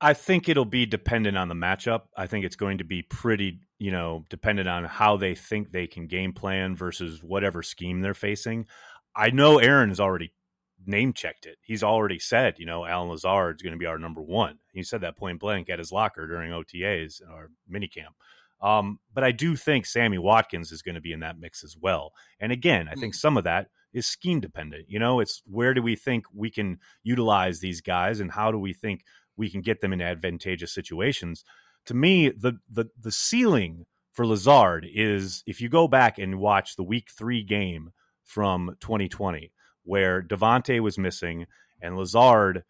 I 0.00 0.12
think 0.12 0.48
it'll 0.48 0.64
be 0.64 0.84
dependent 0.84 1.38
on 1.38 1.48
the 1.48 1.54
matchup. 1.54 2.02
I 2.16 2.26
think 2.26 2.44
it's 2.44 2.56
going 2.56 2.78
to 2.78 2.84
be 2.84 3.02
pretty, 3.02 3.60
you 3.78 3.90
know, 3.90 4.24
dependent 4.28 4.68
on 4.68 4.84
how 4.84 5.16
they 5.16 5.34
think 5.34 5.70
they 5.70 5.86
can 5.86 6.06
game 6.06 6.32
plan 6.32 6.76
versus 6.76 7.22
whatever 7.22 7.62
scheme 7.62 8.00
they're 8.00 8.14
facing. 8.14 8.66
I 9.14 9.30
know 9.30 9.58
Aaron 9.58 9.88
has 9.88 10.00
already 10.00 10.32
name 10.84 11.14
checked 11.14 11.46
it. 11.46 11.56
He's 11.62 11.82
already 11.82 12.18
said, 12.18 12.56
you 12.58 12.66
know, 12.66 12.84
Allen 12.84 13.08
Lazard 13.08 13.56
is 13.56 13.62
going 13.62 13.72
to 13.72 13.78
be 13.78 13.86
our 13.86 13.98
number 13.98 14.20
one. 14.20 14.58
He 14.72 14.82
said 14.82 15.00
that 15.00 15.16
point 15.16 15.40
blank 15.40 15.70
at 15.70 15.78
his 15.78 15.92
locker 15.92 16.26
during 16.26 16.52
OTAs 16.52 17.22
or 17.30 17.50
minicamp. 17.70 18.14
Um, 18.60 19.00
but 19.12 19.24
I 19.24 19.32
do 19.32 19.56
think 19.56 19.86
Sammy 19.86 20.18
Watkins 20.18 20.72
is 20.72 20.82
going 20.82 20.94
to 20.94 21.00
be 21.00 21.12
in 21.12 21.20
that 21.20 21.38
mix 21.38 21.64
as 21.64 21.76
well. 21.76 22.12
And 22.40 22.52
again, 22.52 22.88
I 22.88 22.94
think 22.94 23.14
hmm. 23.14 23.18
some 23.18 23.36
of 23.36 23.44
that 23.44 23.68
is 23.92 24.06
scheme 24.06 24.40
dependent. 24.40 24.86
You 24.88 24.98
know, 24.98 25.20
it's 25.20 25.42
where 25.46 25.74
do 25.74 25.82
we 25.82 25.96
think 25.96 26.24
we 26.34 26.50
can 26.50 26.78
utilize 27.02 27.60
these 27.60 27.80
guys 27.80 28.20
and 28.20 28.30
how 28.30 28.50
do 28.50 28.58
we 28.58 28.72
think 28.72 29.02
we 29.36 29.50
can 29.50 29.60
get 29.60 29.80
them 29.80 29.92
in 29.92 30.00
advantageous 30.00 30.72
situations. 30.72 31.44
To 31.86 31.94
me, 31.94 32.30
the 32.30 32.58
the 32.70 32.86
the 33.00 33.12
ceiling 33.12 33.86
for 34.12 34.26
Lazard 34.26 34.86
is 34.92 35.42
if 35.46 35.60
you 35.60 35.68
go 35.68 35.86
back 35.88 36.18
and 36.18 36.38
watch 36.38 36.76
the 36.76 36.82
week 36.82 37.08
three 37.16 37.42
game 37.42 37.90
from 38.24 38.76
2020, 38.80 39.52
where 39.84 40.22
Davante 40.22 40.80
was 40.80 40.98
missing 40.98 41.46
and 41.80 41.96
Lazard 41.96 42.64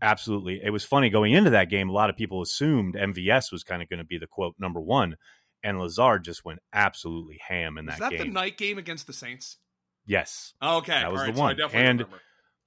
absolutely 0.00 0.60
it 0.62 0.70
was 0.70 0.84
funny 0.84 1.10
going 1.10 1.32
into 1.32 1.50
that 1.50 1.70
game, 1.70 1.88
a 1.88 1.92
lot 1.92 2.10
of 2.10 2.16
people 2.16 2.40
assumed 2.42 2.94
MVS 2.94 3.52
was 3.52 3.64
kind 3.64 3.82
of 3.82 3.88
going 3.88 3.98
to 3.98 4.04
be 4.04 4.18
the 4.18 4.26
quote 4.26 4.54
number 4.58 4.80
one. 4.80 5.16
And 5.64 5.78
Lazard 5.78 6.24
just 6.24 6.44
went 6.44 6.58
absolutely 6.72 7.38
ham 7.46 7.78
in 7.78 7.86
that, 7.86 7.94
Is 7.94 7.98
that 8.00 8.10
game. 8.10 8.18
the 8.18 8.24
night 8.26 8.56
game 8.58 8.78
against 8.78 9.06
the 9.06 9.12
Saints? 9.12 9.58
Yes. 10.06 10.54
Okay. 10.60 10.92
That 10.92 11.12
was 11.12 11.20
right, 11.20 11.34
the 11.34 11.40
one. 11.40 11.56
So 11.56 11.66
and 11.66 12.00
remember. 12.00 12.20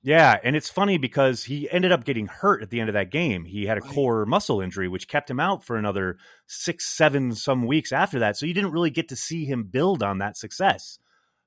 Yeah, 0.05 0.37
and 0.43 0.55
it's 0.55 0.69
funny 0.69 0.99
because 0.99 1.45
he 1.45 1.67
ended 1.71 1.91
up 1.91 2.03
getting 2.03 2.27
hurt 2.27 2.61
at 2.61 2.69
the 2.69 2.79
end 2.79 2.89
of 2.89 2.93
that 2.93 3.09
game. 3.09 3.43
He 3.43 3.65
had 3.65 3.79
a 3.79 3.81
core 3.81 4.23
muscle 4.27 4.61
injury, 4.61 4.87
which 4.87 5.07
kept 5.07 5.31
him 5.31 5.39
out 5.39 5.63
for 5.63 5.77
another 5.77 6.17
six, 6.45 6.85
seven, 6.85 7.33
some 7.33 7.65
weeks 7.65 7.91
after 7.91 8.19
that. 8.19 8.37
So 8.37 8.45
you 8.45 8.53
didn't 8.53 8.71
really 8.71 8.91
get 8.91 9.09
to 9.09 9.15
see 9.15 9.45
him 9.45 9.63
build 9.63 10.03
on 10.03 10.19
that 10.19 10.37
success. 10.37 10.99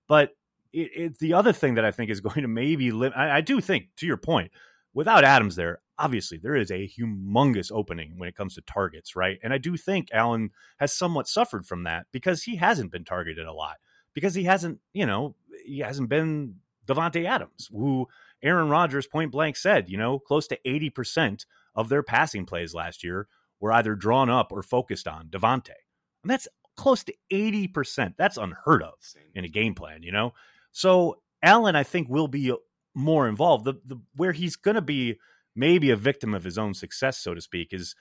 But 0.08 0.30
it, 0.72 0.90
it, 0.92 1.18
the 1.20 1.34
other 1.34 1.52
thing 1.52 1.74
that 1.74 1.84
I 1.84 1.92
think 1.92 2.10
is 2.10 2.20
going 2.20 2.42
to 2.42 2.48
maybe 2.48 2.90
lim- 2.90 3.12
I, 3.14 3.36
I 3.36 3.40
do 3.42 3.60
think, 3.60 3.90
to 3.98 4.06
your 4.06 4.16
point, 4.16 4.50
without 4.92 5.22
Adams 5.22 5.54
there, 5.54 5.78
obviously 5.96 6.38
there 6.38 6.56
is 6.56 6.72
a 6.72 6.88
humongous 6.88 7.70
opening 7.70 8.18
when 8.18 8.28
it 8.28 8.34
comes 8.34 8.56
to 8.56 8.60
targets, 8.62 9.14
right? 9.14 9.38
And 9.40 9.52
I 9.52 9.58
do 9.58 9.76
think 9.76 10.08
Allen 10.12 10.50
has 10.78 10.92
somewhat 10.92 11.28
suffered 11.28 11.64
from 11.64 11.84
that 11.84 12.06
because 12.10 12.42
he 12.42 12.56
hasn't 12.56 12.90
been 12.90 13.04
targeted 13.04 13.46
a 13.46 13.52
lot 13.52 13.76
because 14.14 14.34
he 14.34 14.42
hasn't, 14.42 14.80
you 14.92 15.06
know, 15.06 15.36
he 15.64 15.78
hasn't 15.78 16.08
been 16.08 16.56
Davante 16.88 17.24
Adams, 17.26 17.68
who 17.70 18.08
Aaron 18.42 18.68
Rodgers 18.68 19.06
point 19.06 19.32
blank 19.32 19.56
said, 19.56 19.88
you 19.88 19.96
know, 19.96 20.18
close 20.18 20.46
to 20.48 20.58
80% 20.66 21.44
of 21.74 21.88
their 21.88 22.02
passing 22.02 22.46
plays 22.46 22.74
last 22.74 23.02
year 23.02 23.28
were 23.60 23.72
either 23.72 23.94
drawn 23.94 24.30
up 24.30 24.52
or 24.52 24.62
focused 24.62 25.08
on 25.08 25.28
Davante. 25.28 25.74
And 26.22 26.30
that's 26.30 26.48
close 26.76 27.04
to 27.04 27.14
80%. 27.32 28.14
That's 28.16 28.36
unheard 28.36 28.82
of 28.82 28.94
in 29.34 29.44
a 29.44 29.48
game 29.48 29.74
plan, 29.74 30.02
you 30.02 30.12
know? 30.12 30.32
So 30.72 31.18
Allen, 31.42 31.76
I 31.76 31.82
think, 31.82 32.08
will 32.08 32.28
be 32.28 32.54
more 32.94 33.28
involved. 33.28 33.64
The, 33.64 33.74
the 33.84 34.00
where 34.14 34.32
he's 34.32 34.56
going 34.56 34.76
to 34.76 34.82
be 34.82 35.18
maybe 35.54 35.90
a 35.90 35.96
victim 35.96 36.34
of 36.34 36.44
his 36.44 36.58
own 36.58 36.74
success, 36.74 37.18
so 37.18 37.34
to 37.34 37.40
speak, 37.40 37.72
is 37.72 37.94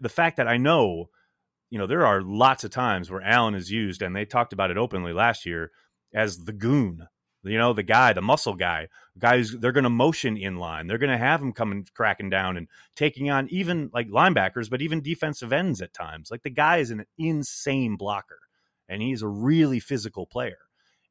the 0.00 0.08
fact 0.08 0.36
that 0.36 0.48
I 0.48 0.56
know, 0.56 1.06
you 1.70 1.78
know, 1.78 1.86
there 1.86 2.06
are 2.06 2.22
lots 2.22 2.64
of 2.64 2.70
times 2.70 3.10
where 3.10 3.22
Allen 3.22 3.54
is 3.54 3.70
used, 3.70 4.02
and 4.02 4.14
they 4.14 4.24
talked 4.24 4.52
about 4.52 4.70
it 4.70 4.76
openly 4.76 5.12
last 5.12 5.46
year 5.46 5.70
as 6.14 6.38
the 6.38 6.52
goon 6.52 7.06
you 7.42 7.58
know, 7.58 7.72
the 7.72 7.82
guy, 7.82 8.12
the 8.12 8.20
muscle 8.20 8.54
guy, 8.54 8.88
guys, 9.18 9.52
they're 9.52 9.72
going 9.72 9.84
to 9.84 9.90
motion 9.90 10.36
in 10.36 10.56
line. 10.56 10.86
They're 10.86 10.98
going 10.98 11.10
to 11.10 11.18
have 11.18 11.40
him 11.40 11.52
coming, 11.52 11.86
cracking 11.94 12.30
down 12.30 12.56
and 12.56 12.68
taking 12.96 13.30
on 13.30 13.48
even 13.50 13.90
like 13.92 14.08
linebackers, 14.08 14.68
but 14.68 14.82
even 14.82 15.02
defensive 15.02 15.52
ends 15.52 15.80
at 15.80 15.94
times. 15.94 16.30
Like 16.30 16.42
the 16.42 16.50
guy 16.50 16.78
is 16.78 16.90
an 16.90 17.06
insane 17.18 17.96
blocker 17.96 18.38
and 18.88 19.00
he's 19.00 19.22
a 19.22 19.28
really 19.28 19.80
physical 19.80 20.26
player. 20.26 20.58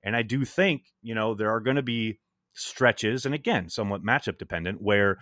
And 0.03 0.15
I 0.15 0.21
do 0.21 0.45
think, 0.45 0.83
you 1.01 1.15
know, 1.15 1.33
there 1.33 1.49
are 1.49 1.59
going 1.59 1.75
to 1.75 1.81
be 1.81 2.19
stretches, 2.53 3.25
and 3.25 3.33
again, 3.35 3.69
somewhat 3.69 4.03
matchup 4.03 4.37
dependent, 4.37 4.81
where, 4.81 5.17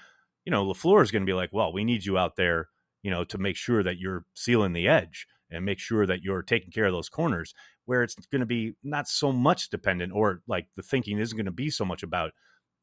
you 0.46 0.52
know, 0.52 0.66
LaFleur 0.66 1.04
is 1.04 1.12
going 1.12 1.24
to 1.24 1.30
be 1.30 1.34
like, 1.34 1.52
well, 1.52 1.74
we 1.74 1.84
need 1.84 2.06
you 2.06 2.18
out 2.18 2.36
there, 2.36 2.70
you 3.02 3.12
know, 3.12 3.24
to 3.26 3.38
make 3.38 3.56
sure 3.56 3.84
that 3.84 3.98
you're 3.98 4.26
sealing 4.34 4.74
the 4.74 4.88
edge 4.88 5.28
and 5.50 5.66
make 5.66 5.80
sure 5.80 6.06
that 6.06 6.22
you're 6.22 6.42
taking 6.42 6.72
care 6.72 6.86
of 6.86 6.94
those 6.94 7.10
corners 7.10 7.54
where 7.88 8.04
it's 8.04 8.16
going 8.32 8.42
to 8.42 8.46
be 8.46 8.76
not 8.84 9.08
so 9.08 9.32
much 9.32 9.70
dependent 9.70 10.14
or 10.14 10.42
like 10.48 10.68
the 10.76 10.84
thinking 10.84 11.18
isn't 11.18 11.36
going 11.36 11.46
to 11.46 11.52
be 11.52 11.70
so 11.70 11.84
much 11.84 12.04
about 12.04 12.32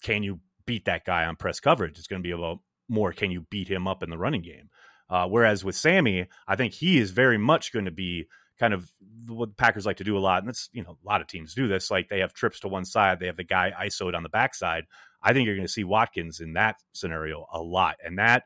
can 0.02 0.22
you 0.22 0.40
beat 0.66 0.86
that 0.86 1.04
guy 1.04 1.24
on 1.26 1.36
press 1.36 1.60
coverage? 1.60 1.98
It's 1.98 2.08
going 2.08 2.22
to 2.22 2.26
be 2.26 2.32
about 2.32 2.58
more 2.88 3.12
can 3.12 3.30
you 3.30 3.42
beat 3.50 3.68
him 3.68 3.86
up 3.86 4.02
in 4.02 4.10
the 4.10 4.18
running 4.18 4.42
game? 4.42 4.70
Uh, 5.10 5.28
whereas 5.28 5.62
with 5.62 5.76
sammy 5.76 6.26
i 6.48 6.56
think 6.56 6.72
he 6.72 6.98
is 6.98 7.10
very 7.10 7.36
much 7.36 7.74
going 7.74 7.84
to 7.84 7.90
be 7.90 8.26
kind 8.58 8.72
of 8.72 8.90
what 9.26 9.56
packers 9.56 9.84
like 9.84 9.98
to 9.98 10.04
do 10.04 10.16
a 10.16 10.20
lot 10.20 10.38
and 10.38 10.48
that's 10.48 10.70
you 10.72 10.82
know 10.82 10.96
a 11.02 11.06
lot 11.06 11.20
of 11.20 11.26
teams 11.26 11.54
do 11.54 11.68
this 11.68 11.90
like 11.90 12.08
they 12.08 12.20
have 12.20 12.32
trips 12.32 12.60
to 12.60 12.68
one 12.68 12.84
side 12.84 13.20
they 13.20 13.26
have 13.26 13.36
the 13.36 13.44
guy 13.44 13.72
isoed 13.78 14.14
on 14.14 14.22
the 14.22 14.28
backside. 14.28 14.84
I 15.22 15.32
think 15.32 15.46
you're 15.46 15.56
going 15.56 15.66
to 15.66 15.72
see 15.72 15.84
watkins 15.84 16.40
in 16.40 16.54
that 16.54 16.76
scenario 16.94 17.46
a 17.52 17.60
lot 17.60 17.96
and 18.04 18.18
that 18.18 18.44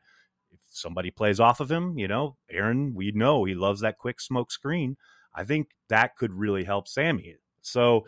if 0.51 0.59
somebody 0.69 1.11
plays 1.11 1.39
off 1.39 1.59
of 1.59 1.71
him 1.71 1.97
you 1.97 2.07
know 2.07 2.35
aaron 2.51 2.93
we 2.93 3.11
know 3.11 3.45
he 3.45 3.55
loves 3.55 3.81
that 3.81 3.97
quick 3.97 4.19
smoke 4.19 4.51
screen 4.51 4.97
I 5.33 5.43
think 5.43 5.69
that 5.89 6.15
could 6.15 6.33
really 6.33 6.63
help 6.63 6.87
Sammy. 6.87 7.35
So 7.61 8.05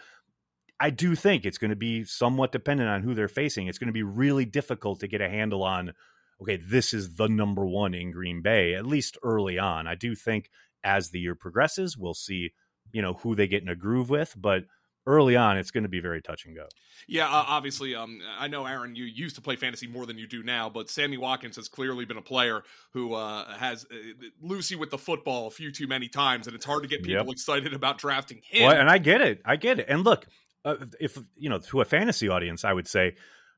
I 0.80 0.90
do 0.90 1.16
think 1.16 1.46
it's 1.46 1.60
going 1.60 1.70
to 1.70 1.76
be 1.76 2.04
somewhat 2.04 2.52
dependent 2.52 2.90
on 2.90 3.04
who 3.04 3.14
they're 3.14 3.28
facing. 3.28 3.68
It's 3.68 3.78
going 3.78 3.88
to 3.88 3.94
be 3.94 4.04
really 4.04 4.46
difficult 4.46 5.00
to 5.02 5.08
get 5.08 5.22
a 5.22 5.30
handle 5.30 5.64
on, 5.64 5.94
okay, 6.42 6.58
this 6.58 6.94
is 6.94 7.16
the 7.16 7.28
number 7.28 7.66
one 7.66 7.94
in 7.94 8.12
Green 8.12 8.42
Bay, 8.42 8.74
at 8.74 8.86
least 8.86 9.18
early 9.22 9.60
on. 9.60 9.86
I 9.86 9.96
do 9.96 10.16
think 10.16 10.50
as 10.84 11.12
the 11.12 11.20
year 11.20 11.36
progresses, 11.36 11.98
we'll 11.98 12.16
see, 12.16 12.54
you 12.92 13.02
know, 13.02 13.14
who 13.14 13.36
they 13.36 13.48
get 13.48 13.62
in 13.62 13.70
a 13.70 13.76
groove 13.76 14.10
with. 14.10 14.34
But 14.36 14.64
early 15.06 15.36
on, 15.36 15.58
it's 15.58 15.72
going 15.72 15.84
to 15.84 15.90
be 15.90 16.00
very 16.00 16.22
touch 16.22 16.46
and 16.46 16.56
go. 16.56 16.68
Yeah, 17.08 17.26
uh, 17.26 17.46
obviously, 17.48 17.96
um, 17.96 18.20
I 18.40 18.48
know 18.48 18.66
Aaron, 18.66 18.96
you 18.96 19.06
used 19.06 19.36
to 19.36 19.42
play 19.42 19.56
fantasy 19.56 19.88
more 19.88 20.06
than 20.06 20.18
you 20.18 20.28
do 20.28 20.44
now, 20.44 20.70
but 20.70 20.90
Sammy 20.90 21.18
Watkins 21.18 21.56
has 21.56 21.68
clearly 21.68 22.06
been 22.06 22.18
a 22.18 22.22
player 22.22 22.64
who 22.94 23.14
uh, 23.14 23.52
has 23.54 23.86
uh, 23.92 23.96
Lucy 24.42 24.76
with 24.76 24.92
the 24.92 24.98
football 24.98 25.48
a 25.48 25.52
few 25.52 25.72
too 25.72 25.88
many 25.88 26.08
times, 26.08 26.48
and 26.48 26.56
it's 26.56 26.66
hard 26.66 26.84
to 26.84 26.90
get 26.90 27.04
people 27.04 27.26
yep. 27.26 27.32
excited 27.32 27.74
about 27.74 27.98
drafting 27.98 28.42
him. 28.44 28.68
Well, 28.68 28.80
and 28.80 28.90
I 28.90 28.98
get 28.98 29.22
it, 29.22 29.42
I 29.46 29.56
get 29.56 29.80
it. 29.80 29.88
And 29.90 30.04
look, 30.04 30.26
uh, 30.64 30.76
if 31.00 31.18
you 31.36 31.50
know, 31.50 31.60
to 31.60 31.82
a 31.82 31.86
fantasy 31.86 32.30
audience, 32.30 32.64
I 32.64 32.74
would 32.74 32.88
say, 32.88 33.16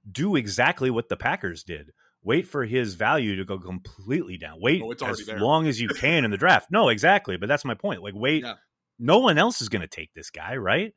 do 0.09 0.35
exactly 0.35 0.89
what 0.89 1.09
the 1.09 1.17
Packers 1.17 1.63
did. 1.63 1.91
Wait 2.25 2.47
for 2.47 2.63
his 2.63 2.93
value 2.93 3.35
to 3.35 3.43
go 3.43 3.59
completely 3.59 4.37
down. 4.37 4.55
Wait 4.61 4.81
oh, 4.81 4.93
as 5.05 5.25
there. 5.25 5.39
long 5.39 5.67
as 5.67 5.81
you 5.81 5.89
can 5.89 6.23
in 6.23 6.31
the 6.31 6.37
draft. 6.37 6.71
No, 6.71 6.87
exactly. 6.87 7.35
But 7.35 7.49
that's 7.49 7.65
my 7.65 7.73
point. 7.73 8.01
Like, 8.01 8.13
wait. 8.15 8.43
Yeah. 8.43 8.53
No 8.99 9.19
one 9.19 9.39
else 9.39 9.61
is 9.61 9.69
going 9.69 9.81
to 9.81 9.87
take 9.87 10.13
this 10.13 10.29
guy, 10.29 10.55
right? 10.55 10.93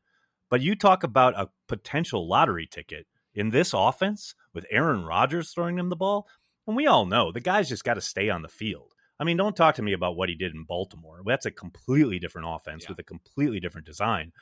But 0.50 0.60
you 0.60 0.74
talk 0.74 1.02
about 1.02 1.38
a 1.38 1.50
potential 1.68 2.28
lottery 2.28 2.66
ticket 2.66 3.06
in 3.34 3.50
this 3.50 3.72
offense 3.74 4.34
with 4.54 4.66
Aaron 4.70 5.04
Rodgers 5.04 5.52
throwing 5.52 5.78
him 5.78 5.90
the 5.90 5.96
ball. 5.96 6.26
And 6.66 6.76
we 6.76 6.86
all 6.86 7.06
know 7.06 7.30
the 7.30 7.40
guy's 7.40 7.68
just 7.68 7.84
got 7.84 7.94
to 7.94 8.00
stay 8.00 8.28
on 8.30 8.42
the 8.42 8.48
field. 8.48 8.92
I 9.18 9.24
mean, 9.24 9.36
don't 9.36 9.56
talk 9.56 9.76
to 9.76 9.82
me 9.82 9.92
about 9.92 10.16
what 10.16 10.28
he 10.28 10.34
did 10.34 10.54
in 10.54 10.64
Baltimore. 10.64 11.22
That's 11.24 11.46
a 11.46 11.50
completely 11.50 12.18
different 12.18 12.48
offense 12.50 12.84
yeah. 12.84 12.90
with 12.90 12.98
a 12.98 13.04
completely 13.04 13.60
different 13.60 13.86
design. 13.86 14.32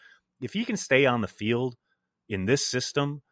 If 0.41 0.53
he 0.53 0.65
can 0.65 0.77
stay 0.77 1.07
on 1.07 1.21
the 1.21 1.29
field 1.29 1.77
in 2.29 2.47
this 2.47 2.67
system 2.67 3.23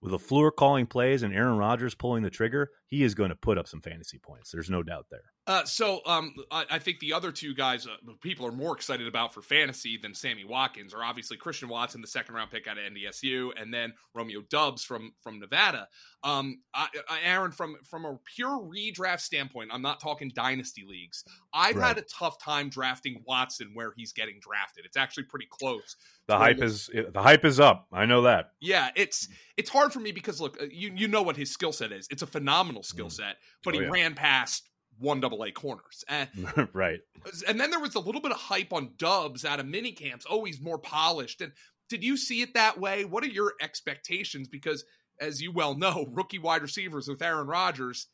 with 0.00 0.12
LaFleur 0.12 0.50
calling 0.56 0.86
plays 0.86 1.22
and 1.22 1.34
Aaron 1.34 1.58
Rodgers 1.58 1.94
pulling 1.94 2.22
the 2.22 2.30
trigger, 2.30 2.70
he 2.86 3.02
is 3.02 3.14
going 3.14 3.30
to 3.30 3.36
put 3.36 3.58
up 3.58 3.66
some 3.66 3.80
fantasy 3.80 4.18
points. 4.18 4.50
There's 4.50 4.70
no 4.70 4.82
doubt 4.82 5.06
there. 5.10 5.33
Uh, 5.46 5.64
so 5.64 6.00
um, 6.06 6.34
I, 6.50 6.64
I, 6.70 6.78
think 6.78 7.00
the 7.00 7.12
other 7.12 7.30
two 7.30 7.54
guys 7.54 7.86
uh, 7.86 8.12
people 8.22 8.46
are 8.46 8.52
more 8.52 8.74
excited 8.74 9.06
about 9.06 9.34
for 9.34 9.42
fantasy 9.42 9.98
than 9.98 10.14
Sammy 10.14 10.42
Watkins 10.42 10.94
are 10.94 11.04
obviously 11.04 11.36
Christian 11.36 11.68
Watson, 11.68 12.00
the 12.00 12.06
second 12.06 12.34
round 12.34 12.50
pick 12.50 12.66
out 12.66 12.78
of 12.78 12.84
NDSU, 12.84 13.50
and 13.60 13.72
then 13.72 13.92
Romeo 14.14 14.40
Doubs 14.48 14.84
from 14.84 15.12
from 15.20 15.40
Nevada. 15.40 15.88
Um, 16.22 16.62
I, 16.72 16.88
I, 17.10 17.18
Aaron, 17.24 17.52
from 17.52 17.76
from 17.84 18.06
a 18.06 18.18
pure 18.24 18.58
redraft 18.58 19.20
standpoint, 19.20 19.68
I'm 19.70 19.82
not 19.82 20.00
talking 20.00 20.32
dynasty 20.34 20.86
leagues. 20.88 21.24
I've 21.52 21.76
right. 21.76 21.88
had 21.88 21.98
a 21.98 22.02
tough 22.02 22.42
time 22.42 22.70
drafting 22.70 23.22
Watson 23.26 23.72
where 23.74 23.92
he's 23.94 24.14
getting 24.14 24.40
drafted. 24.40 24.86
It's 24.86 24.96
actually 24.96 25.24
pretty 25.24 25.48
close. 25.50 25.96
The 26.26 26.38
hype 26.38 26.62
is 26.62 26.86
the 26.86 27.22
hype 27.22 27.44
is 27.44 27.60
up. 27.60 27.86
I 27.92 28.06
know 28.06 28.22
that. 28.22 28.52
Yeah, 28.60 28.88
it's 28.96 29.28
it's 29.58 29.68
hard 29.68 29.92
for 29.92 30.00
me 30.00 30.10
because 30.10 30.40
look, 30.40 30.56
uh, 30.58 30.66
you 30.70 30.90
you 30.96 31.06
know 31.06 31.20
what 31.20 31.36
his 31.36 31.50
skill 31.50 31.72
set 31.72 31.92
is. 31.92 32.08
It's 32.10 32.22
a 32.22 32.26
phenomenal 32.26 32.82
skill 32.82 33.08
mm. 33.08 33.12
set, 33.12 33.36
but 33.62 33.74
oh, 33.74 33.78
he 33.80 33.84
yeah. 33.84 33.90
ran 33.90 34.14
past 34.14 34.70
one 34.98 35.20
double 35.20 35.42
A 35.44 35.52
corners. 35.52 36.04
And, 36.08 36.28
right. 36.72 37.00
And 37.48 37.60
then 37.60 37.70
there 37.70 37.80
was 37.80 37.94
a 37.94 38.00
little 38.00 38.20
bit 38.20 38.32
of 38.32 38.38
hype 38.38 38.72
on 38.72 38.92
Doubs 38.96 39.44
out 39.44 39.60
of 39.60 39.66
mini 39.66 39.92
camps. 39.92 40.26
Oh, 40.28 40.44
he's 40.44 40.60
more 40.60 40.78
polished. 40.78 41.40
And 41.40 41.52
did 41.88 42.04
you 42.04 42.16
see 42.16 42.42
it 42.42 42.54
that 42.54 42.78
way? 42.78 43.04
What 43.04 43.24
are 43.24 43.28
your 43.28 43.54
expectations? 43.60 44.48
Because 44.48 44.84
as 45.20 45.40
you 45.40 45.52
well 45.52 45.74
know, 45.74 46.06
rookie 46.12 46.38
wide 46.38 46.62
receivers 46.62 47.08
with 47.08 47.22
Aaron 47.22 47.46
Rodgers, 47.46 48.08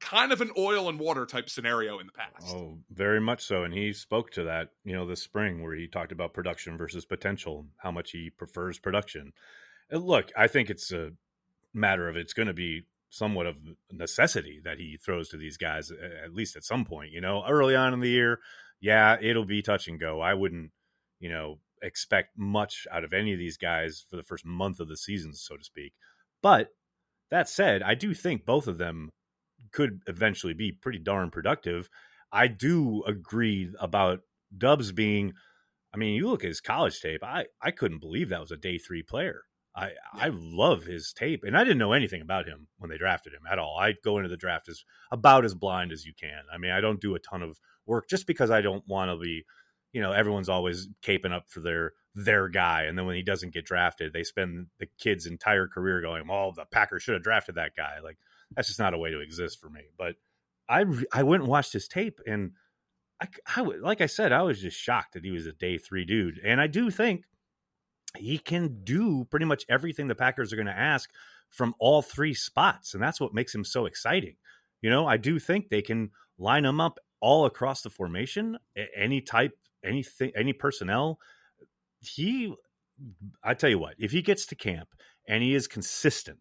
kind 0.00 0.32
of 0.32 0.40
an 0.40 0.50
oil 0.58 0.88
and 0.88 0.98
water 0.98 1.26
type 1.26 1.48
scenario 1.48 1.98
in 1.98 2.06
the 2.06 2.12
past. 2.12 2.54
Oh, 2.54 2.78
very 2.90 3.20
much 3.20 3.44
so. 3.44 3.64
And 3.64 3.72
he 3.72 3.92
spoke 3.92 4.30
to 4.32 4.44
that, 4.44 4.68
you 4.84 4.92
know, 4.92 5.06
this 5.06 5.22
spring 5.22 5.62
where 5.62 5.74
he 5.74 5.88
talked 5.88 6.12
about 6.12 6.34
production 6.34 6.76
versus 6.76 7.04
potential, 7.04 7.66
how 7.78 7.90
much 7.90 8.10
he 8.10 8.30
prefers 8.30 8.78
production. 8.78 9.32
And 9.90 10.04
look, 10.04 10.30
I 10.36 10.48
think 10.48 10.68
it's 10.68 10.92
a 10.92 11.12
matter 11.72 12.08
of 12.08 12.16
it's 12.16 12.32
going 12.32 12.48
to 12.48 12.54
be 12.54 12.82
somewhat 13.16 13.46
of 13.46 13.56
necessity 13.90 14.60
that 14.64 14.78
he 14.78 14.96
throws 14.96 15.28
to 15.30 15.36
these 15.36 15.56
guys 15.56 15.90
at 15.90 16.34
least 16.34 16.56
at 16.56 16.64
some 16.64 16.84
point. 16.84 17.12
You 17.12 17.20
know, 17.20 17.42
early 17.48 17.74
on 17.74 17.94
in 17.94 18.00
the 18.00 18.10
year, 18.10 18.40
yeah, 18.80 19.16
it'll 19.20 19.44
be 19.44 19.62
touch 19.62 19.88
and 19.88 19.98
go. 19.98 20.20
I 20.20 20.34
wouldn't, 20.34 20.70
you 21.18 21.30
know, 21.30 21.60
expect 21.82 22.36
much 22.36 22.86
out 22.92 23.04
of 23.04 23.12
any 23.12 23.32
of 23.32 23.38
these 23.38 23.56
guys 23.56 24.04
for 24.08 24.16
the 24.16 24.22
first 24.22 24.44
month 24.44 24.80
of 24.80 24.88
the 24.88 24.96
season, 24.96 25.34
so 25.34 25.56
to 25.56 25.64
speak. 25.64 25.92
But 26.42 26.68
that 27.30 27.48
said, 27.48 27.82
I 27.82 27.94
do 27.94 28.14
think 28.14 28.44
both 28.44 28.66
of 28.66 28.78
them 28.78 29.10
could 29.72 30.00
eventually 30.06 30.54
be 30.54 30.72
pretty 30.72 30.98
darn 30.98 31.30
productive. 31.30 31.88
I 32.32 32.48
do 32.48 33.02
agree 33.06 33.70
about 33.80 34.20
Doubs 34.56 34.92
being. 34.92 35.32
I 35.92 35.96
mean, 35.96 36.14
you 36.14 36.28
look 36.28 36.44
at 36.44 36.48
his 36.48 36.60
college 36.60 37.00
tape. 37.00 37.24
I 37.24 37.46
I 37.62 37.70
couldn't 37.70 38.00
believe 38.00 38.28
that 38.28 38.40
was 38.40 38.52
a 38.52 38.56
day 38.56 38.78
three 38.78 39.02
player. 39.02 39.42
I. 39.76 39.90
I 40.12 40.30
love 40.32 40.84
his 40.84 41.12
tape, 41.12 41.44
and 41.44 41.56
I 41.56 41.62
didn't 41.62 41.78
know 41.78 41.92
anything 41.92 42.22
about 42.22 42.46
him 42.46 42.68
when 42.78 42.90
they 42.90 42.96
drafted 42.96 43.34
him 43.34 43.42
at 43.50 43.58
all. 43.58 43.76
I 43.78 43.94
go 44.02 44.16
into 44.16 44.30
the 44.30 44.36
draft 44.36 44.68
as 44.68 44.82
about 45.12 45.44
as 45.44 45.54
blind 45.54 45.92
as 45.92 46.06
you 46.06 46.14
can. 46.18 46.42
I 46.52 46.58
mean, 46.58 46.70
I 46.70 46.80
don't 46.80 47.00
do 47.00 47.14
a 47.14 47.18
ton 47.18 47.42
of 47.42 47.60
work 47.84 48.08
just 48.08 48.26
because 48.26 48.50
I 48.50 48.62
don't 48.62 48.86
want 48.88 49.10
to 49.10 49.18
be, 49.18 49.44
you 49.92 50.00
know, 50.00 50.12
everyone's 50.12 50.48
always 50.48 50.88
caping 51.02 51.32
up 51.32 51.50
for 51.50 51.60
their 51.60 51.92
their 52.14 52.48
guy, 52.48 52.84
and 52.84 52.98
then 52.98 53.04
when 53.04 53.16
he 53.16 53.22
doesn't 53.22 53.52
get 53.52 53.66
drafted, 53.66 54.12
they 54.12 54.24
spend 54.24 54.68
the 54.78 54.88
kid's 54.98 55.26
entire 55.26 55.68
career 55.68 56.00
going, 56.00 56.24
"Oh, 56.30 56.52
the 56.56 56.64
Packers 56.64 57.02
should 57.02 57.14
have 57.14 57.22
drafted 57.22 57.56
that 57.56 57.76
guy." 57.76 58.00
Like 58.02 58.16
that's 58.54 58.68
just 58.68 58.80
not 58.80 58.94
a 58.94 58.98
way 58.98 59.10
to 59.10 59.20
exist 59.20 59.60
for 59.60 59.68
me. 59.68 59.82
But 59.98 60.16
I 60.68 60.84
I 61.12 61.22
went 61.22 61.42
and 61.42 61.50
watched 61.50 61.74
his 61.74 61.88
tape, 61.88 62.20
and 62.26 62.52
I, 63.20 63.28
I 63.54 63.60
like 63.60 64.00
I 64.00 64.06
said, 64.06 64.32
I 64.32 64.42
was 64.42 64.60
just 64.60 64.78
shocked 64.78 65.12
that 65.14 65.24
he 65.24 65.30
was 65.30 65.46
a 65.46 65.52
day 65.52 65.78
three 65.78 66.04
dude, 66.04 66.40
and 66.42 66.60
I 66.60 66.66
do 66.66 66.90
think 66.90 67.24
he 68.18 68.38
can 68.38 68.84
do 68.84 69.24
pretty 69.30 69.46
much 69.46 69.64
everything 69.68 70.08
the 70.08 70.14
Packers 70.14 70.52
are 70.52 70.56
going 70.56 70.66
to 70.66 70.72
ask 70.72 71.10
from 71.50 71.74
all 71.78 72.02
three 72.02 72.34
spots. 72.34 72.94
And 72.94 73.02
that's 73.02 73.20
what 73.20 73.34
makes 73.34 73.54
him 73.54 73.64
so 73.64 73.86
exciting. 73.86 74.36
You 74.82 74.90
know, 74.90 75.06
I 75.06 75.16
do 75.16 75.38
think 75.38 75.68
they 75.68 75.82
can 75.82 76.10
line 76.38 76.64
him 76.64 76.80
up 76.80 76.98
all 77.20 77.46
across 77.46 77.82
the 77.82 77.90
formation, 77.90 78.58
any 78.94 79.20
type, 79.20 79.52
anything, 79.84 80.32
any 80.36 80.52
personnel. 80.52 81.18
He 82.00 82.54
I 83.42 83.54
tell 83.54 83.70
you 83.70 83.78
what, 83.78 83.94
if 83.98 84.10
he 84.10 84.22
gets 84.22 84.46
to 84.46 84.54
camp 84.54 84.88
and 85.28 85.42
he 85.42 85.54
is 85.54 85.66
consistent, 85.66 86.38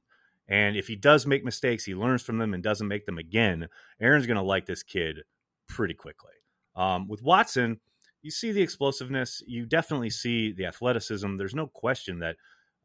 and 0.48 0.78
if 0.78 0.88
he 0.88 0.96
does 0.96 1.26
make 1.26 1.44
mistakes, 1.44 1.84
he 1.84 1.96
learns 1.96 2.22
from 2.22 2.38
them 2.38 2.54
and 2.54 2.62
doesn't 2.62 2.88
make 2.88 3.06
them 3.06 3.18
again. 3.18 3.68
Aaron's 4.00 4.28
going 4.28 4.38
to 4.38 4.44
like 4.44 4.66
this 4.66 4.84
kid 4.84 5.22
pretty 5.68 5.96
quickly. 5.96 6.34
Um, 6.76 7.08
with 7.08 7.24
Watson, 7.24 7.80
you 8.26 8.32
see 8.32 8.52
the 8.52 8.64
explosiveness, 8.64 9.44
you 9.46 9.68
definitely 9.68 10.10
see 10.10 10.52
the 10.52 10.66
athleticism. 10.66 11.38
There's 11.38 11.54
no 11.54 11.68
question 11.68 12.20
that 12.20 12.38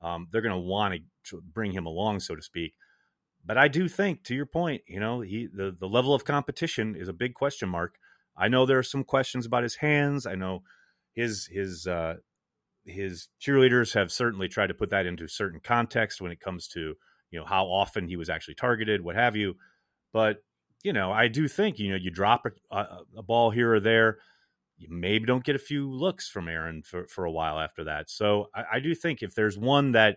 um, 0.02 0.28
they're 0.30 0.42
going 0.42 0.54
to 0.54 0.60
want 0.60 1.00
to 1.28 1.40
bring 1.40 1.72
him 1.72 1.86
along, 1.86 2.20
so 2.20 2.36
to 2.36 2.42
speak. 2.42 2.74
But 3.42 3.56
I 3.56 3.66
do 3.68 3.88
think, 3.88 4.22
to 4.24 4.34
your 4.34 4.44
point, 4.44 4.82
you 4.86 5.00
know, 5.00 5.22
he 5.22 5.48
the 5.50 5.74
the 5.78 5.88
level 5.88 6.12
of 6.12 6.26
competition 6.26 6.94
is 6.94 7.08
a 7.08 7.14
big 7.14 7.32
question 7.32 7.70
mark. 7.70 7.94
I 8.36 8.48
know 8.48 8.66
there 8.66 8.78
are 8.78 8.82
some 8.82 9.02
questions 9.02 9.46
about 9.46 9.62
his 9.62 9.76
hands. 9.76 10.26
I 10.26 10.34
know 10.34 10.62
his 11.14 11.46
his 11.50 11.86
uh, 11.86 12.16
his 12.84 13.28
cheerleaders 13.40 13.94
have 13.94 14.12
certainly 14.12 14.46
tried 14.46 14.66
to 14.66 14.74
put 14.74 14.90
that 14.90 15.06
into 15.06 15.26
certain 15.26 15.60
context 15.64 16.20
when 16.20 16.32
it 16.32 16.40
comes 16.40 16.68
to 16.68 16.96
you 17.30 17.38
know 17.38 17.46
how 17.46 17.64
often 17.64 18.08
he 18.08 18.16
was 18.16 18.28
actually 18.28 18.56
targeted, 18.56 19.02
what 19.02 19.16
have 19.16 19.36
you. 19.36 19.54
But 20.12 20.42
you 20.82 20.92
know, 20.92 21.10
I 21.10 21.28
do 21.28 21.48
think 21.48 21.78
you 21.78 21.92
know 21.92 21.96
you 21.96 22.10
drop 22.10 22.44
a, 22.44 22.76
a, 22.76 22.98
a 23.16 23.22
ball 23.22 23.50
here 23.50 23.72
or 23.72 23.80
there, 23.80 24.18
you 24.80 24.88
maybe 24.90 25.26
don't 25.26 25.44
get 25.44 25.56
a 25.56 25.60
few 25.60 25.90
looks 25.90 26.28
from 26.28 26.48
Aaron 26.48 26.82
for 26.82 27.06
for 27.06 27.24
a 27.26 27.30
while 27.30 27.60
after 27.60 27.84
that. 27.84 28.08
So 28.08 28.46
I, 28.54 28.64
I 28.74 28.80
do 28.80 28.94
think 28.94 29.22
if 29.22 29.34
there's 29.34 29.58
one 29.58 29.92
that 29.92 30.16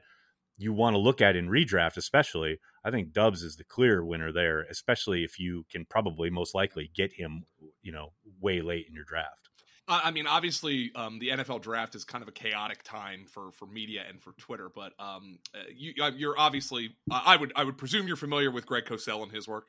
you 0.58 0.72
want 0.72 0.93
to 0.93 1.00
look 1.00 1.22
at 1.22 1.36
in 1.36 1.50
redraft, 1.50 1.98
especially, 1.98 2.60
I 2.86 2.91
think 2.91 3.12
Doubs 3.12 3.43
is 3.43 3.58
the 3.58 3.65
clear 3.65 4.05
winner 4.05 4.32
there, 4.32 4.62
especially 4.70 5.24
if 5.24 5.38
you 5.38 5.65
can 5.70 5.86
probably 5.86 6.29
most 6.29 6.55
likely 6.55 6.89
get 6.96 7.12
him, 7.12 7.43
you 7.82 7.91
know, 7.91 8.13
way 8.39 8.62
late 8.62 8.86
in 8.88 8.96
your 8.96 9.03
draft. 9.03 9.50
I 9.86 10.12
mean, 10.12 10.27
obviously, 10.27 10.93
um, 10.96 11.20
the 11.20 11.29
NFL 11.29 11.62
draft 11.62 11.93
is 11.93 12.05
kind 12.05 12.22
of 12.22 12.29
a 12.29 12.32
chaotic 12.32 12.84
time 12.84 13.25
for 13.27 13.51
for 13.51 13.65
media 13.65 14.03
and 14.08 14.22
for 14.22 14.32
Twitter. 14.34 14.70
But 14.74 14.93
um, 14.98 15.39
uh, 15.53 15.63
you, 15.75 15.93
are 16.01 16.08
uh, 16.08 16.41
obviously, 16.41 16.96
I 17.12 17.36
would 17.36 17.51
I 17.53 17.65
would 17.65 17.77
presume 17.77 18.08
you're 18.08 18.15
familiar 18.15 18.50
with 18.50 18.65
Greg 18.65 18.86
Cosell 18.86 19.24
and 19.24 19.32
his 19.34 19.46
work. 19.46 19.67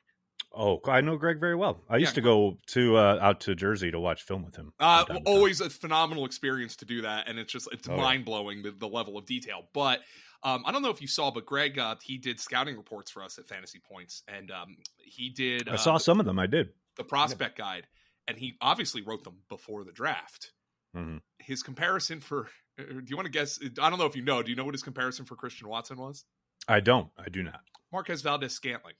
Oh, 0.57 0.81
I 0.87 1.01
know 1.01 1.17
Greg 1.17 1.41
very 1.41 1.57
well. 1.57 1.81
I 1.89 1.97
used 1.97 2.13
yeah, 2.13 2.15
to 2.15 2.21
go 2.21 2.59
to 2.69 2.97
uh, 2.97 3.19
out 3.21 3.41
to 3.41 3.55
Jersey 3.55 3.91
to 3.91 3.99
watch 3.99 4.23
film 4.23 4.45
with 4.45 4.57
him. 4.57 4.73
Uh, 4.79 5.05
always 5.27 5.61
a 5.61 5.69
phenomenal 5.69 6.25
experience 6.27 6.77
to 6.77 6.85
do 6.85 7.03
that, 7.03 7.29
and 7.29 7.39
it's 7.39 7.53
just 7.53 7.69
it's 7.73 7.89
oh, 7.89 7.97
mind 7.97 8.25
blowing 8.25 8.63
the, 8.63 8.71
the 8.71 8.89
level 8.89 9.19
of 9.19 9.27
detail. 9.27 9.63
But 9.73 10.01
um, 10.43 10.63
I 10.65 10.73
don't 10.73 10.83
know 10.83 10.91
if 10.91 11.03
you 11.03 11.09
saw, 11.09 11.31
but 11.31 11.45
Greg 11.45 11.79
uh, 11.79 11.97
he 12.03 12.19
did 12.19 12.39
scouting 12.39 12.77
reports 12.77 13.11
for 13.11 13.23
us 13.23 13.39
at 13.39 13.47
Fantasy 13.47 13.81
Points, 13.81 14.23
and 14.29 14.51
um, 14.51 14.77
he 14.99 15.31
did. 15.31 15.69
I 15.69 15.77
saw 15.77 15.99
some 15.99 16.21
of 16.21 16.27
them. 16.27 16.39
I 16.39 16.47
did 16.47 16.69
the 16.97 17.05
prospect 17.05 17.59
yeah. 17.59 17.65
guide 17.65 17.87
and 18.27 18.39
he 18.39 18.57
obviously 18.61 19.03
wrote 19.03 19.25
them 19.25 19.39
before 19.49 19.85
the 19.85 19.93
draft. 19.93 20.53
Mm-hmm. 20.97 21.19
His 21.39 21.63
comparison 21.63 22.21
for 22.21 22.49
uh, 22.79 22.85
do 22.85 23.05
you 23.07 23.17
want 23.17 23.27
to 23.27 23.33
guess? 23.33 23.59
I 23.81 23.91
don't 23.91 23.99
know 23.99 24.07
if 24.07 24.17
you 24.17 24.23
know. 24.23 24.43
Do 24.43 24.51
you 24.51 24.57
know 24.57 24.65
what 24.65 24.75
his 24.75 24.83
comparison 24.83 25.25
for 25.25 25.37
Christian 25.37 25.69
Watson 25.69 25.97
was? 25.97 26.25
I 26.69 26.81
don't. 26.81 27.09
I 27.19 27.29
do 27.29 27.43
not. 27.43 27.61
Marquez 27.93 28.23
Valdes-Scantling. 28.23 28.95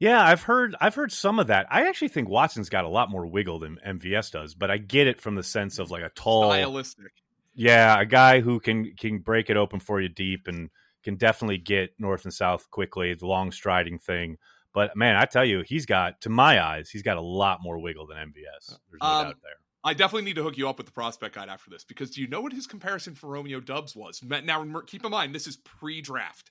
Yeah, 0.00 0.24
I've 0.24 0.42
heard 0.42 0.74
I've 0.80 0.94
heard 0.94 1.12
some 1.12 1.38
of 1.38 1.48
that. 1.48 1.66
I 1.70 1.86
actually 1.86 2.08
think 2.08 2.28
Watson's 2.28 2.70
got 2.70 2.84
a 2.84 2.88
lot 2.88 3.10
more 3.10 3.26
wiggle 3.26 3.58
than 3.58 3.78
MVS 3.86 4.32
does, 4.32 4.54
but 4.54 4.70
I 4.70 4.78
get 4.78 5.06
it 5.06 5.20
from 5.20 5.34
the 5.34 5.42
sense 5.42 5.78
of 5.78 5.90
like 5.90 6.02
a 6.02 6.08
tall 6.08 6.50
stylistic. 6.50 7.12
Yeah, 7.54 8.00
a 8.00 8.06
guy 8.06 8.40
who 8.40 8.60
can 8.60 8.94
can 8.96 9.18
break 9.18 9.50
it 9.50 9.58
open 9.58 9.78
for 9.78 10.00
you 10.00 10.08
deep 10.08 10.48
and 10.48 10.70
can 11.02 11.16
definitely 11.16 11.58
get 11.58 11.92
north 11.98 12.24
and 12.24 12.32
south 12.32 12.70
quickly, 12.70 13.14
the 13.14 13.26
long 13.26 13.52
striding 13.52 13.98
thing. 13.98 14.38
But 14.72 14.96
man, 14.96 15.16
I 15.16 15.24
tell 15.24 15.44
you, 15.44 15.62
he's 15.66 15.86
got, 15.86 16.20
to 16.22 16.30
my 16.30 16.62
eyes, 16.62 16.90
he's 16.90 17.02
got 17.02 17.16
a 17.16 17.22
lot 17.22 17.58
more 17.60 17.78
wiggle 17.78 18.06
than 18.06 18.18
MVS. 18.18 18.78
There's 18.88 19.00
no 19.02 19.08
um, 19.08 19.24
doubt 19.26 19.36
there. 19.42 19.52
I 19.82 19.94
definitely 19.94 20.26
need 20.26 20.36
to 20.36 20.42
hook 20.42 20.58
you 20.58 20.68
up 20.68 20.76
with 20.76 20.86
the 20.86 20.92
prospect 20.92 21.34
guide 21.34 21.48
after 21.48 21.70
this 21.70 21.84
because 21.84 22.10
do 22.10 22.20
you 22.20 22.28
know 22.28 22.40
what 22.40 22.52
his 22.52 22.66
comparison 22.66 23.14
for 23.14 23.28
Romeo 23.28 23.60
Doubs 23.60 23.96
was? 23.96 24.22
Now, 24.22 24.64
keep 24.86 25.04
in 25.04 25.10
mind, 25.10 25.34
this 25.34 25.46
is 25.46 25.56
pre-draft. 25.56 26.50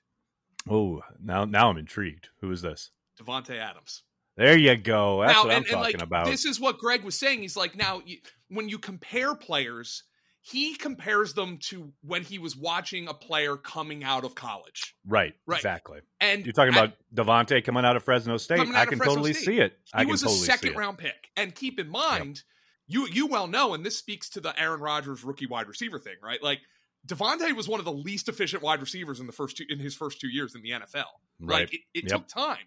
Oh, 0.69 1.01
now 1.23 1.45
now 1.45 1.69
I'm 1.69 1.77
intrigued. 1.77 2.29
Who 2.41 2.51
is 2.51 2.61
this? 2.61 2.91
Davante 3.19 3.57
Adams. 3.57 4.03
There 4.37 4.57
you 4.57 4.77
go. 4.77 5.21
That's 5.21 5.33
now, 5.33 5.43
what 5.43 5.51
I'm 5.51 5.57
and, 5.57 5.65
talking 5.67 5.81
like, 5.81 6.01
about. 6.01 6.25
This 6.25 6.45
is 6.45 6.59
what 6.59 6.77
Greg 6.77 7.03
was 7.03 7.19
saying. 7.19 7.41
He's 7.41 7.57
like, 7.57 7.75
now 7.75 8.01
you, 8.05 8.19
when 8.47 8.69
you 8.69 8.79
compare 8.79 9.35
players, 9.35 10.03
he 10.41 10.75
compares 10.75 11.33
them 11.33 11.57
to 11.63 11.91
when 12.01 12.23
he 12.23 12.39
was 12.39 12.55
watching 12.55 13.09
a 13.09 13.13
player 13.13 13.57
coming 13.57 14.03
out 14.03 14.23
of 14.23 14.35
college. 14.35 14.95
Right. 15.05 15.33
Right. 15.45 15.57
Exactly. 15.57 15.99
And 16.21 16.45
you're 16.45 16.53
talking 16.53 16.73
about 16.73 16.93
Davante 17.13 17.63
coming 17.63 17.83
out 17.83 17.97
of 17.97 18.03
Fresno 18.03 18.37
State. 18.37 18.61
I 18.73 18.85
can 18.85 18.99
totally 18.99 19.33
State. 19.33 19.45
see 19.45 19.59
it. 19.59 19.77
He 19.97 20.05
was 20.05 20.21
totally 20.21 20.39
a 20.39 20.43
second 20.43 20.75
round 20.77 20.97
pick. 20.97 21.29
And 21.35 21.53
keep 21.53 21.79
in 21.79 21.89
mind, 21.89 22.43
yep. 22.87 23.07
you 23.09 23.13
you 23.13 23.27
well 23.27 23.47
know, 23.47 23.73
and 23.73 23.85
this 23.85 23.97
speaks 23.97 24.29
to 24.31 24.39
the 24.39 24.57
Aaron 24.59 24.79
Rodgers 24.79 25.23
rookie 25.23 25.47
wide 25.47 25.67
receiver 25.67 25.99
thing, 25.99 26.15
right? 26.23 26.41
Like 26.41 26.59
Davante 27.05 27.53
was 27.53 27.67
one 27.67 27.79
of 27.79 27.85
the 27.85 27.91
least 27.91 28.29
efficient 28.29 28.63
wide 28.63 28.79
receivers 28.79 29.19
in 29.19 29.27
the 29.27 29.33
first 29.33 29.57
two 29.57 29.65
in 29.69 29.79
his 29.79 29.95
first 29.95 30.21
two 30.21 30.29
years 30.29 30.55
in 30.55 30.61
the 30.61 30.71
NFL. 30.71 31.05
Right. 31.41 31.61
Like 31.61 31.73
it, 31.73 31.81
it 31.93 32.03
yep. 32.05 32.11
took 32.11 32.27
time. 32.29 32.57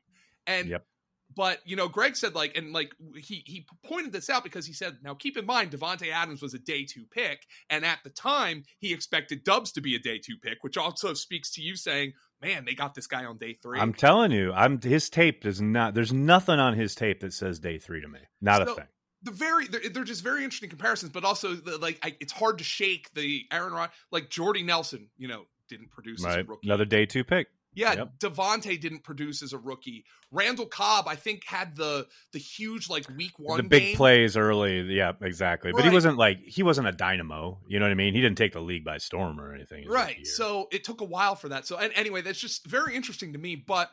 And 0.46 0.68
yep. 0.68 0.86
But 1.34 1.60
you 1.64 1.76
know, 1.76 1.88
Greg 1.88 2.16
said 2.16 2.34
like, 2.34 2.56
and 2.56 2.72
like 2.72 2.92
he 3.16 3.42
he 3.46 3.66
pointed 3.84 4.12
this 4.12 4.28
out 4.28 4.44
because 4.44 4.66
he 4.66 4.72
said, 4.72 4.98
now 5.02 5.14
keep 5.14 5.36
in 5.36 5.46
mind, 5.46 5.70
Davante 5.70 6.12
Adams 6.12 6.42
was 6.42 6.54
a 6.54 6.58
day 6.58 6.84
two 6.84 7.04
pick, 7.10 7.46
and 7.70 7.84
at 7.84 7.98
the 8.04 8.10
time 8.10 8.64
he 8.78 8.92
expected 8.92 9.44
Doubs 9.44 9.72
to 9.72 9.80
be 9.80 9.94
a 9.94 9.98
day 9.98 10.18
two 10.18 10.36
pick, 10.36 10.58
which 10.62 10.76
also 10.76 11.14
speaks 11.14 11.50
to 11.52 11.62
you 11.62 11.76
saying, 11.76 12.12
man, 12.40 12.64
they 12.64 12.74
got 12.74 12.94
this 12.94 13.06
guy 13.06 13.24
on 13.24 13.38
day 13.38 13.54
three. 13.54 13.80
I'm 13.80 13.94
telling 13.94 14.32
you, 14.32 14.52
I'm 14.52 14.80
his 14.80 15.08
tape 15.08 15.42
does 15.42 15.60
not. 15.60 15.94
There's 15.94 16.12
nothing 16.12 16.58
on 16.58 16.74
his 16.74 16.94
tape 16.94 17.20
that 17.20 17.32
says 17.32 17.58
day 17.58 17.78
three 17.78 18.00
to 18.00 18.08
me. 18.08 18.20
Not 18.40 18.66
so, 18.66 18.72
a 18.72 18.76
thing. 18.76 18.88
The 19.22 19.30
very 19.30 19.68
they're, 19.68 19.88
they're, 19.88 20.04
just 20.04 20.22
very 20.22 20.42
interesting 20.44 20.68
comparisons, 20.68 21.12
but 21.12 21.24
also 21.24 21.54
the, 21.54 21.78
like 21.78 21.98
I, 22.02 22.16
it's 22.20 22.32
hard 22.32 22.58
to 22.58 22.64
shake 22.64 23.12
the 23.14 23.44
Aaron 23.52 23.72
Rod 23.72 23.90
like 24.10 24.28
Jordy 24.28 24.64
Nelson. 24.64 25.08
You 25.16 25.28
know, 25.28 25.44
didn't 25.68 25.90
produce 25.90 26.24
right. 26.24 26.44
Another 26.62 26.84
day 26.84 27.06
two 27.06 27.24
pick. 27.24 27.48
Yeah, 27.74 27.94
yep. 27.94 28.18
Davante 28.18 28.78
didn't 28.78 29.02
produce 29.02 29.42
as 29.42 29.52
a 29.52 29.58
rookie. 29.58 30.04
Randall 30.30 30.66
Cobb, 30.66 31.08
I 31.08 31.16
think, 31.16 31.44
had 31.46 31.74
the 31.76 32.06
the 32.32 32.38
huge 32.38 32.90
like 32.90 33.08
week 33.16 33.38
one, 33.38 33.56
the 33.56 33.62
big 33.62 33.82
game. 33.82 33.96
plays 33.96 34.36
early. 34.36 34.80
Yeah, 34.94 35.12
exactly. 35.22 35.70
Right. 35.70 35.76
But 35.76 35.84
he 35.84 35.90
wasn't 35.90 36.18
like 36.18 36.40
he 36.44 36.62
wasn't 36.62 36.88
a 36.88 36.92
dynamo. 36.92 37.58
You 37.66 37.78
know 37.78 37.86
what 37.86 37.92
I 37.92 37.94
mean? 37.94 38.14
He 38.14 38.20
didn't 38.20 38.36
take 38.36 38.52
the 38.52 38.60
league 38.60 38.84
by 38.84 38.98
storm 38.98 39.40
or 39.40 39.54
anything. 39.54 39.88
Right. 39.88 40.26
So 40.26 40.68
it 40.70 40.84
took 40.84 41.00
a 41.00 41.04
while 41.04 41.34
for 41.34 41.48
that. 41.48 41.66
So 41.66 41.78
and 41.78 41.92
anyway, 41.94 42.20
that's 42.20 42.40
just 42.40 42.66
very 42.66 42.94
interesting 42.94 43.32
to 43.32 43.38
me. 43.38 43.56
But 43.56 43.90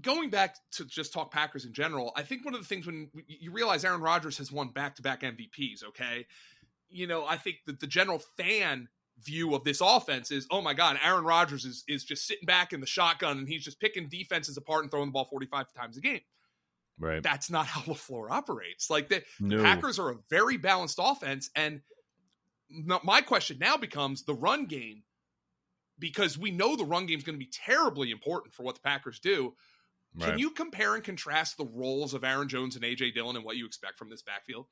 going 0.00 0.30
back 0.30 0.56
to 0.72 0.84
just 0.84 1.12
talk 1.12 1.32
Packers 1.32 1.64
in 1.64 1.72
general, 1.72 2.12
I 2.16 2.22
think 2.22 2.44
one 2.44 2.54
of 2.54 2.60
the 2.60 2.66
things 2.66 2.86
when 2.86 3.10
you 3.26 3.50
realize 3.50 3.84
Aaron 3.84 4.00
Rodgers 4.00 4.38
has 4.38 4.52
won 4.52 4.68
back 4.68 4.96
to 4.96 5.02
back 5.02 5.22
MVPs. 5.22 5.84
Okay, 5.88 6.26
you 6.88 7.08
know, 7.08 7.26
I 7.26 7.36
think 7.36 7.56
that 7.66 7.80
the 7.80 7.86
general 7.88 8.20
fan 8.36 8.88
view 9.24 9.54
of 9.54 9.64
this 9.64 9.80
offense 9.80 10.30
is, 10.30 10.46
oh 10.50 10.60
my 10.60 10.74
God, 10.74 10.98
Aaron 11.02 11.24
Rodgers 11.24 11.64
is 11.64 11.84
is 11.88 12.04
just 12.04 12.26
sitting 12.26 12.46
back 12.46 12.72
in 12.72 12.80
the 12.80 12.86
shotgun 12.86 13.38
and 13.38 13.48
he's 13.48 13.64
just 13.64 13.80
picking 13.80 14.08
defenses 14.08 14.56
apart 14.56 14.82
and 14.82 14.90
throwing 14.90 15.06
the 15.06 15.12
ball 15.12 15.24
45 15.24 15.72
times 15.72 15.96
a 15.96 16.00
game. 16.00 16.20
Right. 16.98 17.22
That's 17.22 17.50
not 17.50 17.66
how 17.66 17.80
LaFleur 17.92 18.30
operates. 18.30 18.90
Like 18.90 19.08
the, 19.08 19.22
no. 19.40 19.58
the 19.58 19.62
Packers 19.62 19.98
are 19.98 20.10
a 20.10 20.16
very 20.28 20.56
balanced 20.56 20.98
offense. 21.02 21.50
And 21.56 21.80
my 22.68 23.20
question 23.22 23.58
now 23.58 23.76
becomes 23.76 24.24
the 24.24 24.34
run 24.34 24.66
game, 24.66 25.02
because 26.00 26.38
we 26.38 26.50
know 26.50 26.74
the 26.74 26.84
run 26.84 27.06
game 27.06 27.18
is 27.18 27.24
going 27.24 27.38
to 27.38 27.44
be 27.44 27.50
terribly 27.52 28.10
important 28.10 28.54
for 28.54 28.62
what 28.62 28.74
the 28.74 28.80
Packers 28.80 29.20
do. 29.20 29.54
Can 30.18 30.40
you 30.40 30.50
compare 30.50 30.96
and 30.96 31.04
contrast 31.04 31.56
the 31.56 31.66
roles 31.66 32.14
of 32.14 32.24
Aaron 32.24 32.48
Jones 32.48 32.74
and 32.74 32.84
AJ 32.84 33.14
Dillon 33.14 33.36
and 33.36 33.44
what 33.44 33.56
you 33.56 33.64
expect 33.64 33.96
from 33.96 34.10
this 34.10 34.22
backfield? 34.22 34.66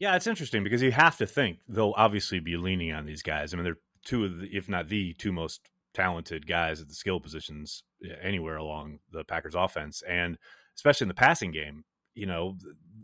Yeah, 0.00 0.16
it's 0.16 0.26
interesting 0.26 0.64
because 0.64 0.82
you 0.82 0.90
have 0.90 1.18
to 1.18 1.26
think 1.26 1.58
they'll 1.68 1.94
obviously 1.96 2.40
be 2.40 2.56
leaning 2.56 2.92
on 2.92 3.06
these 3.06 3.22
guys. 3.22 3.52
I 3.52 3.56
mean, 3.56 3.64
they're 3.64 3.78
two 4.04 4.24
of 4.24 4.38
the, 4.38 4.48
if 4.56 4.68
not 4.68 4.88
the 4.88 5.12
two 5.12 5.30
most 5.30 5.60
talented 5.94 6.46
guys 6.46 6.80
at 6.80 6.88
the 6.88 6.94
skill 6.94 7.20
positions 7.20 7.84
eh, 8.04 8.14
anywhere 8.20 8.56
along 8.56 8.98
the 9.12 9.22
Packers 9.24 9.54
offense, 9.54 10.02
and 10.08 10.38
especially 10.74 11.04
in 11.04 11.08
the 11.08 11.14
passing 11.14 11.52
game 11.52 11.84
you 12.14 12.26
know, 12.26 12.56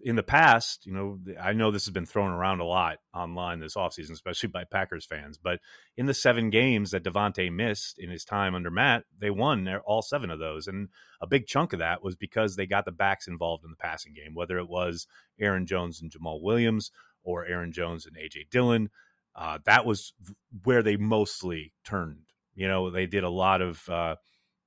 in 0.03 0.17
the 0.17 0.23
past, 0.23 0.87
you 0.87 0.93
know, 0.93 1.19
I 1.41 1.53
know 1.53 1.71
this 1.71 1.87
has 1.87 1.93
been 1.93 2.07
thrown 2.07 2.31
around 2.31 2.61
a 2.61 2.65
lot 2.65 2.99
online 3.15 3.61
this 3.61 3.75
offseason, 3.75 4.13
especially 4.13 4.49
by 4.49 4.65
Packers 4.65 5.05
fans. 5.05 5.39
But 5.39 5.61
in 5.97 6.07
the 6.07 6.15
seven 6.15 6.51
games 6.51 6.91
that 6.91 7.05
Davante 7.05 7.53
missed 7.53 7.99
in 7.99 8.11
his 8.11 8.25
time 8.25 8.55
under 8.55 8.71
Matt, 8.71 9.05
they 9.19 9.31
won 9.31 9.69
all 9.85 10.03
seven 10.03 10.31
of 10.31 10.39
those. 10.39 10.67
And 10.67 10.89
a 11.21 11.27
big 11.27 11.47
chunk 11.47 11.73
of 11.73 11.79
that 11.81 12.03
was 12.03 12.17
because 12.17 12.57
they 12.57 12.67
got 12.67 12.85
the 12.85 12.93
backs 12.93 13.29
involved 13.29 13.65
in 13.65 13.71
the 13.71 13.77
passing 13.77 14.15
game, 14.15 14.35
whether 14.35 14.59
it 14.59 14.69
was 14.69 15.07
Aaron 15.41 15.67
Jones 15.67 16.01
and 16.01 16.11
Jamaal 16.11 16.43
Williams 16.43 16.91
or 17.23 17.45
Aaron 17.45 17.73
Jones 17.73 18.07
and 18.07 18.17
A.J. 18.17 18.47
Dillon. 18.51 18.91
Uh, 19.35 19.59
that 19.67 19.85
was 19.85 20.15
where 20.65 20.83
they 20.83 20.97
mostly 20.97 21.73
turned. 21.85 22.23
You 22.55 22.69
know, 22.69 22.91
they 22.91 23.07
did 23.07 23.25
a 23.25 23.31
lot 23.31 23.61
of 23.61 23.87
uh, 23.89 24.17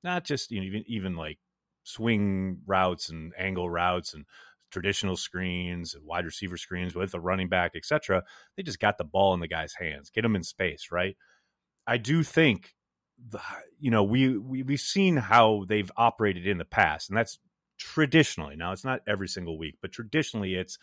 not 0.04 0.24
just 0.24 0.52
you 0.52 0.60
know, 0.60 0.66
even 0.68 0.84
even 0.88 1.16
like 1.16 1.40
swing 1.84 2.60
routes 2.68 3.10
and 3.10 3.34
angle 3.38 3.70
routes 3.70 4.14
and 4.14 4.26
traditional 4.70 5.18
screens 5.18 5.94
and 5.94 6.06
wide 6.06 6.26
receiver 6.26 6.58
screens 6.58 6.96
with 6.96 7.12
the 7.12 7.20
running 7.20 7.50
back, 7.50 7.72
etc. 7.76 8.24
They 8.56 8.64
just 8.64 8.80
got 8.80 8.98
the 8.98 9.04
ball 9.04 9.34
in 9.34 9.40
the 9.40 9.48
guy's 9.48 9.74
hands, 9.74 10.10
get 10.10 10.26
him 10.26 10.36
in 10.36 10.44
space, 10.44 10.88
right? 10.92 11.16
I 11.88 11.98
do 11.98 12.24
think, 12.24 12.76
you 13.80 13.92
know, 13.92 14.04
we, 14.04 14.38
we 14.38 14.64
we've 14.64 14.80
seen 14.80 15.18
how 15.18 15.66
they've 15.68 15.92
operated 15.98 16.48
in 16.48 16.58
the 16.58 16.66
past, 16.66 17.10
and 17.10 17.18
that's 17.18 17.40
traditionally. 17.78 18.56
Now 18.56 18.72
it's 18.72 18.86
not 18.86 19.02
every 19.08 19.28
single 19.28 19.58
week, 19.58 19.78
but 19.82 19.92
traditionally 19.92 20.56
it's 20.56 20.78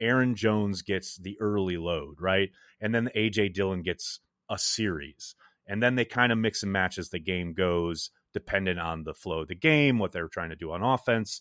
Aaron 0.00 0.34
Jones 0.34 0.82
gets 0.82 1.16
the 1.16 1.36
early 1.40 1.76
load, 1.76 2.20
right, 2.20 2.50
and 2.80 2.94
then 2.94 3.10
AJ 3.14 3.54
Dillon 3.54 3.82
gets 3.82 4.20
a 4.50 4.58
series. 4.58 5.34
And 5.66 5.82
then 5.82 5.94
they 5.94 6.04
kind 6.04 6.32
of 6.32 6.38
mix 6.38 6.62
and 6.62 6.72
match 6.72 6.98
as 6.98 7.10
the 7.10 7.20
game 7.20 7.54
goes, 7.54 8.10
dependent 8.32 8.80
on 8.80 9.04
the 9.04 9.14
flow 9.14 9.40
of 9.40 9.48
the 9.48 9.54
game, 9.54 9.98
what 9.98 10.12
they're 10.12 10.28
trying 10.28 10.50
to 10.50 10.56
do 10.56 10.72
on 10.72 10.82
offense. 10.82 11.40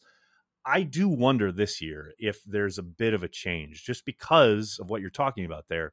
I 0.65 0.84
do 0.84 1.10
wonder 1.10 1.52
this 1.52 1.82
year 1.82 2.13
if 2.19 2.43
there's 2.45 2.78
a 2.78 2.84
bit 2.84 3.13
of 3.13 3.24
a 3.24 3.28
change 3.28 3.84
just 3.84 4.06
because 4.06 4.78
of 4.80 4.89
what 4.89 5.02
you're 5.02 5.10
talking 5.10 5.45
about 5.45 5.65
there. 5.69 5.91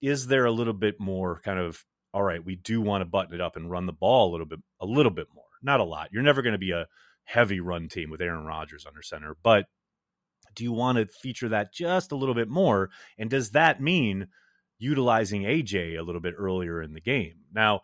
Is 0.00 0.28
there 0.28 0.46
a 0.46 0.52
little 0.52 0.72
bit 0.72 0.98
more 0.98 1.40
kind 1.44 1.58
of 1.58 1.84
all 2.12 2.22
right, 2.22 2.44
we 2.44 2.56
do 2.56 2.80
want 2.80 3.02
to 3.02 3.06
button 3.06 3.34
it 3.34 3.40
up 3.40 3.56
and 3.56 3.70
run 3.70 3.86
the 3.86 3.92
ball 3.92 4.30
a 4.30 4.32
little 4.32 4.46
bit 4.46 4.58
a 4.80 4.86
little 4.86 5.12
bit 5.12 5.28
more. 5.34 5.44
Not 5.62 5.80
a 5.80 5.84
lot. 5.84 6.08
You're 6.12 6.22
never 6.22 6.42
going 6.42 6.54
to 6.54 6.58
be 6.58 6.72
a 6.72 6.86
heavy 7.24 7.60
run 7.60 7.88
team 7.88 8.10
with 8.10 8.20
Aaron 8.20 8.44
Rodgers 8.44 8.86
under 8.86 9.02
center, 9.02 9.36
but 9.42 9.66
do 10.54 10.64
you 10.64 10.72
want 10.72 10.98
to 10.98 11.06
feature 11.06 11.48
that 11.50 11.72
just 11.72 12.12
a 12.12 12.16
little 12.16 12.34
bit 12.34 12.48
more? 12.48 12.90
And 13.18 13.30
does 13.30 13.50
that 13.50 13.80
mean 13.80 14.28
utilizing 14.78 15.42
AJ 15.42 15.98
a 15.98 16.02
little 16.02 16.20
bit 16.20 16.34
earlier 16.36 16.82
in 16.82 16.92
the 16.92 17.00
game? 17.00 17.34
Now, 17.52 17.82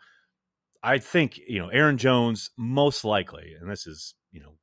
I 0.82 0.98
think, 0.98 1.38
you 1.46 1.60
know, 1.60 1.68
Aaron 1.68 1.98
Jones 1.98 2.50
most 2.56 3.04
likely, 3.04 3.54
and 3.60 3.70
this 3.70 3.86
is, 3.86 4.14
you 4.32 4.40
know, 4.40 4.56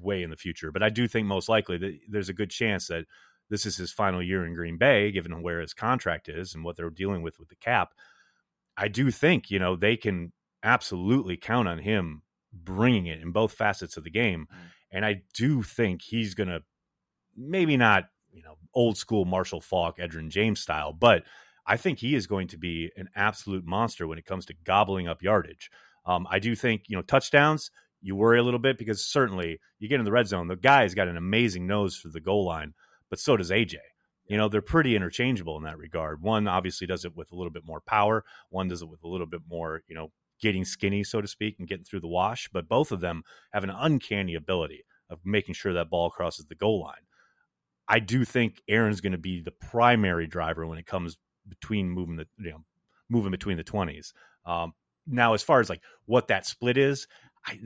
way 0.00 0.22
in 0.22 0.30
the 0.30 0.36
future, 0.36 0.72
but 0.72 0.82
I 0.82 0.88
do 0.88 1.08
think 1.08 1.26
most 1.26 1.48
likely 1.48 1.78
that 1.78 1.98
there's 2.08 2.28
a 2.28 2.34
good 2.34 2.50
chance 2.50 2.88
that 2.88 3.04
this 3.48 3.66
is 3.66 3.76
his 3.76 3.92
final 3.92 4.22
year 4.22 4.44
in 4.44 4.54
Green 4.54 4.76
Bay, 4.76 5.10
given 5.12 5.42
where 5.42 5.60
his 5.60 5.74
contract 5.74 6.28
is 6.28 6.54
and 6.54 6.64
what 6.64 6.76
they're 6.76 6.90
dealing 6.90 7.22
with 7.22 7.38
with 7.38 7.48
the 7.48 7.56
cap. 7.56 7.94
I 8.76 8.88
do 8.88 9.10
think, 9.10 9.50
you 9.50 9.58
know, 9.58 9.76
they 9.76 9.96
can 9.96 10.32
absolutely 10.62 11.36
count 11.36 11.68
on 11.68 11.78
him 11.78 12.22
bringing 12.52 13.06
it 13.06 13.20
in 13.20 13.32
both 13.32 13.52
facets 13.52 13.96
of 13.96 14.04
the 14.04 14.10
game. 14.10 14.48
Mm. 14.50 14.56
And 14.92 15.06
I 15.06 15.22
do 15.34 15.62
think 15.62 16.02
he's 16.02 16.34
going 16.34 16.48
to 16.48 16.62
maybe 17.36 17.76
not, 17.76 18.04
you 18.32 18.42
know, 18.42 18.56
old 18.74 18.98
school 18.98 19.24
Marshall 19.24 19.60
Faulk, 19.60 19.98
Edgerrin 19.98 20.28
James 20.28 20.60
style, 20.60 20.92
but 20.92 21.22
I 21.66 21.76
think 21.76 21.98
he 21.98 22.14
is 22.14 22.26
going 22.26 22.48
to 22.48 22.58
be 22.58 22.90
an 22.96 23.08
absolute 23.14 23.64
monster 23.64 24.06
when 24.06 24.18
it 24.18 24.26
comes 24.26 24.46
to 24.46 24.54
gobbling 24.64 25.08
up 25.08 25.22
yardage. 25.22 25.70
Um, 26.04 26.26
I 26.30 26.38
do 26.38 26.54
think, 26.54 26.84
you 26.86 26.96
know, 26.96 27.02
touchdowns, 27.02 27.70
you 28.06 28.14
worry 28.14 28.38
a 28.38 28.42
little 28.42 28.60
bit 28.60 28.78
because 28.78 29.04
certainly 29.04 29.58
you 29.80 29.88
get 29.88 29.98
in 29.98 30.04
the 30.04 30.12
red 30.12 30.28
zone, 30.28 30.46
the 30.46 30.54
guy's 30.54 30.94
got 30.94 31.08
an 31.08 31.16
amazing 31.16 31.66
nose 31.66 31.96
for 31.96 32.06
the 32.06 32.20
goal 32.20 32.46
line, 32.46 32.72
but 33.10 33.18
so 33.18 33.36
does 33.36 33.50
AJ. 33.50 33.74
You 34.28 34.36
know, 34.36 34.48
they're 34.48 34.62
pretty 34.62 34.94
interchangeable 34.94 35.56
in 35.56 35.64
that 35.64 35.76
regard. 35.76 36.22
One 36.22 36.46
obviously 36.46 36.86
does 36.86 37.04
it 37.04 37.16
with 37.16 37.32
a 37.32 37.34
little 37.34 37.50
bit 37.50 37.64
more 37.66 37.80
power, 37.80 38.24
one 38.48 38.68
does 38.68 38.80
it 38.80 38.88
with 38.88 39.02
a 39.02 39.08
little 39.08 39.26
bit 39.26 39.40
more, 39.48 39.82
you 39.88 39.96
know, 39.96 40.12
getting 40.40 40.64
skinny, 40.64 41.02
so 41.02 41.20
to 41.20 41.26
speak, 41.26 41.56
and 41.58 41.66
getting 41.66 41.84
through 41.84 41.98
the 41.98 42.06
wash. 42.06 42.48
But 42.52 42.68
both 42.68 42.92
of 42.92 43.00
them 43.00 43.24
have 43.52 43.64
an 43.64 43.70
uncanny 43.70 44.36
ability 44.36 44.84
of 45.10 45.18
making 45.24 45.56
sure 45.56 45.72
that 45.72 45.90
ball 45.90 46.08
crosses 46.08 46.46
the 46.46 46.54
goal 46.54 46.82
line. 46.82 47.06
I 47.88 47.98
do 47.98 48.24
think 48.24 48.62
Aaron's 48.68 49.00
going 49.00 49.12
to 49.12 49.18
be 49.18 49.40
the 49.40 49.50
primary 49.50 50.28
driver 50.28 50.64
when 50.64 50.78
it 50.78 50.86
comes 50.86 51.16
between 51.48 51.90
moving 51.90 52.16
the 52.16 52.26
you 52.38 52.50
know 52.50 52.64
moving 53.08 53.32
between 53.32 53.56
the 53.56 53.64
twenties. 53.64 54.12
Um, 54.44 54.74
now, 55.06 55.34
as 55.34 55.42
far 55.42 55.60
as 55.60 55.70
like 55.70 55.82
what 56.06 56.28
that 56.28 56.46
split 56.46 56.76
is, 56.76 57.06
I, 57.46 57.58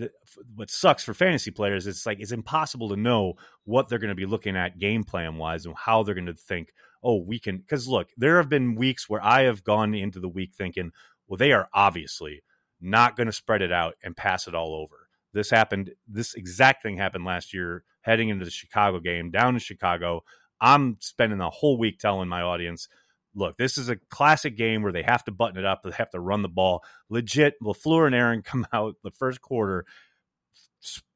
what 0.55 0.71
sucks 0.71 1.03
for 1.03 1.15
fantasy 1.15 1.51
players 1.51 1.87
is 1.87 2.05
like 2.05 2.21
it's 2.21 2.33
impossible 2.33 2.91
to 2.91 2.97
know 2.97 3.35
what 3.65 3.89
they're 3.89 3.99
going 3.99 4.11
to 4.11 4.15
be 4.15 4.27
looking 4.27 4.57
at 4.57 4.79
game 4.79 5.05
plan 5.05 5.37
wise 5.37 5.65
and 5.65 5.75
how 5.77 6.03
they're 6.03 6.15
going 6.15 6.27
to 6.27 6.35
think. 6.35 6.73
Oh, 7.03 7.23
we 7.23 7.39
can 7.39 7.59
because 7.59 7.89
look, 7.89 8.09
there 8.17 8.37
have 8.37 8.49
been 8.49 8.75
weeks 8.75 9.09
where 9.09 9.25
I 9.25 9.43
have 9.43 9.65
gone 9.65 9.95
into 9.95 10.21
the 10.21 10.29
week 10.29 10.55
thinking, 10.55 10.93
well, 11.27 11.39
they 11.39 11.53
are 11.53 11.69
obviously 11.73 12.43
not 12.81 13.17
going 13.17 13.27
to 13.27 13.33
spread 13.33 13.63
it 13.63 13.73
out 13.73 13.95
and 14.03 14.17
pass 14.17 14.47
it 14.47 14.55
all 14.55 14.75
over. 14.75 15.09
This 15.33 15.51
happened. 15.51 15.93
This 16.09 16.35
exact 16.35 16.83
thing 16.83 16.97
happened 16.97 17.25
last 17.25 17.55
year, 17.55 17.85
heading 18.03 18.29
into 18.29 18.45
the 18.45 18.51
Chicago 18.51 19.01
game 19.01 19.31
down 19.31 19.55
in 19.55 19.61
Chicago. 19.61 20.25
I'm 20.61 20.99
spending 21.01 21.39
the 21.39 21.49
whole 21.49 21.79
week 21.79 21.99
telling 21.99 22.29
my 22.29 22.43
audience, 22.43 22.89
look, 23.35 23.57
this 23.57 23.79
is 23.79 23.89
a 23.89 23.97
classic 23.97 24.57
game 24.57 24.83
where 24.83 24.93
they 24.93 25.03
have 25.03 25.25
to 25.25 25.33
button 25.33 25.59
it 25.59 25.65
up. 25.65 25.83
They 25.83 25.91
have 25.93 26.11
to 26.11 26.21
run 26.21 26.43
the 26.43 26.49
ball. 26.49 26.85
Legit, 27.09 27.55
LaFleur 27.63 28.07
and 28.07 28.15
Aaron 28.15 28.43
come 28.45 28.67
out 28.73 28.97
the 29.03 29.11
first 29.11 29.41
quarter, 29.41 29.85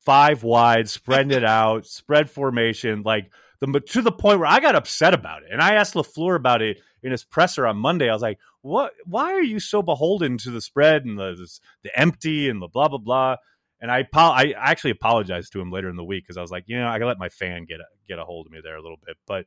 five 0.04 0.42
wide, 0.42 0.88
spreading 0.88 1.32
it 1.36 1.44
out, 1.44 1.86
spread 1.86 2.30
formation, 2.30 3.02
like 3.02 3.30
the 3.60 3.80
to 3.80 4.02
the 4.02 4.12
point 4.12 4.38
where 4.38 4.48
I 4.48 4.60
got 4.60 4.74
upset 4.74 5.14
about 5.14 5.42
it. 5.42 5.48
And 5.50 5.60
I 5.60 5.74
asked 5.74 5.94
LaFleur 5.94 6.36
about 6.36 6.62
it 6.62 6.78
in 7.02 7.10
his 7.10 7.24
presser 7.24 7.66
on 7.66 7.76
Monday. 7.76 8.08
I 8.08 8.12
was 8.12 8.22
like, 8.22 8.38
"What? 8.62 8.92
Why 9.04 9.32
are 9.32 9.42
you 9.42 9.60
so 9.60 9.82
beholden 9.82 10.38
to 10.38 10.50
the 10.50 10.60
spread 10.60 11.04
and 11.04 11.18
the 11.18 11.34
the 11.82 11.98
empty 11.98 12.48
and 12.48 12.60
the 12.60 12.68
blah 12.68 12.88
blah 12.88 12.98
blah?" 12.98 13.36
And 13.80 13.90
I 13.90 14.06
I 14.14 14.54
actually 14.56 14.92
apologized 14.92 15.52
to 15.52 15.60
him 15.60 15.70
later 15.70 15.88
in 15.88 15.96
the 15.96 16.04
week 16.04 16.24
because 16.24 16.36
I 16.36 16.42
was 16.42 16.50
like, 16.50 16.64
you 16.66 16.78
know, 16.78 16.86
I 16.86 16.98
got 16.98 17.04
to 17.04 17.08
let 17.08 17.18
my 17.18 17.28
fan 17.28 17.66
get 17.66 17.80
a, 17.80 17.84
get 18.08 18.18
a 18.18 18.24
hold 18.24 18.46
of 18.46 18.52
me 18.52 18.60
there 18.62 18.76
a 18.76 18.82
little 18.82 18.98
bit, 19.04 19.16
but 19.26 19.44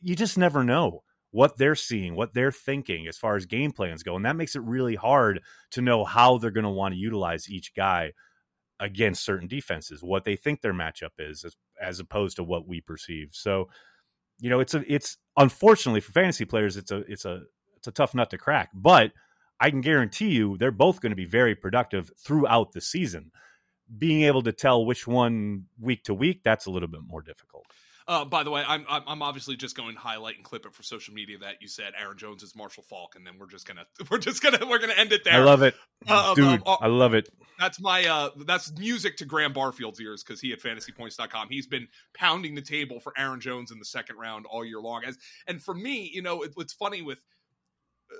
you 0.00 0.14
just 0.14 0.38
never 0.38 0.62
know 0.62 1.02
what 1.34 1.58
they're 1.58 1.74
seeing, 1.74 2.14
what 2.14 2.32
they're 2.32 2.52
thinking 2.52 3.08
as 3.08 3.18
far 3.18 3.34
as 3.34 3.44
game 3.44 3.72
plans 3.72 4.04
go, 4.04 4.14
and 4.14 4.24
that 4.24 4.36
makes 4.36 4.54
it 4.54 4.62
really 4.62 4.94
hard 4.94 5.40
to 5.72 5.82
know 5.82 6.04
how 6.04 6.38
they're 6.38 6.52
going 6.52 6.62
to 6.62 6.70
want 6.70 6.94
to 6.94 7.00
utilize 7.00 7.50
each 7.50 7.74
guy 7.74 8.12
against 8.78 9.24
certain 9.24 9.48
defenses, 9.48 10.00
what 10.00 10.24
they 10.24 10.36
think 10.36 10.60
their 10.60 10.72
matchup 10.72 11.10
is, 11.18 11.44
as, 11.44 11.56
as 11.82 11.98
opposed 11.98 12.36
to 12.36 12.44
what 12.44 12.68
we 12.68 12.80
perceive. 12.80 13.30
So, 13.32 13.68
you 14.38 14.48
know, 14.48 14.60
it's 14.60 14.74
a 14.74 14.84
it's 14.86 15.16
unfortunately 15.36 16.00
for 16.00 16.12
fantasy 16.12 16.44
players, 16.44 16.76
it's 16.76 16.92
a 16.92 16.98
it's 17.08 17.24
a 17.24 17.42
it's 17.78 17.88
a 17.88 17.92
tough 17.92 18.14
nut 18.14 18.30
to 18.30 18.38
crack, 18.38 18.70
but 18.72 19.10
I 19.58 19.70
can 19.70 19.80
guarantee 19.80 20.30
you 20.30 20.56
they're 20.56 20.70
both 20.70 21.00
going 21.00 21.10
to 21.10 21.16
be 21.16 21.24
very 21.26 21.56
productive 21.56 22.12
throughout 22.16 22.70
the 22.70 22.80
season. 22.80 23.32
Being 23.98 24.22
able 24.22 24.42
to 24.42 24.52
tell 24.52 24.86
which 24.86 25.08
one 25.08 25.64
week 25.80 26.04
to 26.04 26.14
week, 26.14 26.42
that's 26.44 26.66
a 26.66 26.70
little 26.70 26.88
bit 26.88 27.02
more 27.04 27.22
difficult. 27.22 27.64
Uh, 28.06 28.24
by 28.24 28.42
the 28.42 28.50
way, 28.50 28.62
I'm, 28.66 28.84
I'm 28.88 29.22
obviously 29.22 29.56
just 29.56 29.74
going 29.74 29.94
to 29.94 30.00
highlight 30.00 30.36
and 30.36 30.44
clip 30.44 30.66
it 30.66 30.74
for 30.74 30.82
social 30.82 31.14
media 31.14 31.38
that 31.38 31.62
you 31.62 31.68
said 31.68 31.94
Aaron 31.98 32.18
Jones 32.18 32.42
is 32.42 32.54
Marshall 32.54 32.82
Faulk, 32.82 33.16
and 33.16 33.26
then 33.26 33.34
we're 33.38 33.46
just 33.46 33.66
gonna 33.66 33.86
we're 34.10 34.18
just 34.18 34.42
gonna 34.42 34.58
we're 34.68 34.78
gonna 34.78 34.92
end 34.92 35.12
it 35.12 35.24
there. 35.24 35.32
I 35.32 35.38
love 35.38 35.62
it, 35.62 35.74
uh, 36.06 36.30
um, 36.30 36.34
dude. 36.34 36.46
Um, 36.46 36.62
uh, 36.66 36.76
I 36.82 36.88
love 36.88 37.14
it. 37.14 37.30
That's 37.58 37.80
my 37.80 38.04
uh 38.04 38.30
that's 38.44 38.76
music 38.78 39.16
to 39.18 39.24
Graham 39.24 39.54
Barfield's 39.54 40.00
ears 40.00 40.22
because 40.22 40.40
he 40.40 40.52
at 40.52 40.60
fantasypoints.com 40.60 41.48
he's 41.48 41.66
been 41.66 41.88
pounding 42.12 42.54
the 42.54 42.62
table 42.62 43.00
for 43.00 43.14
Aaron 43.16 43.40
Jones 43.40 43.70
in 43.70 43.78
the 43.78 43.84
second 43.86 44.16
round 44.16 44.44
all 44.44 44.66
year 44.66 44.80
long. 44.80 45.04
As 45.04 45.16
and 45.46 45.62
for 45.62 45.74
me, 45.74 46.10
you 46.12 46.20
know, 46.20 46.42
it, 46.42 46.52
it's 46.58 46.74
funny 46.74 47.00
with 47.00 47.24
uh, 48.12 48.16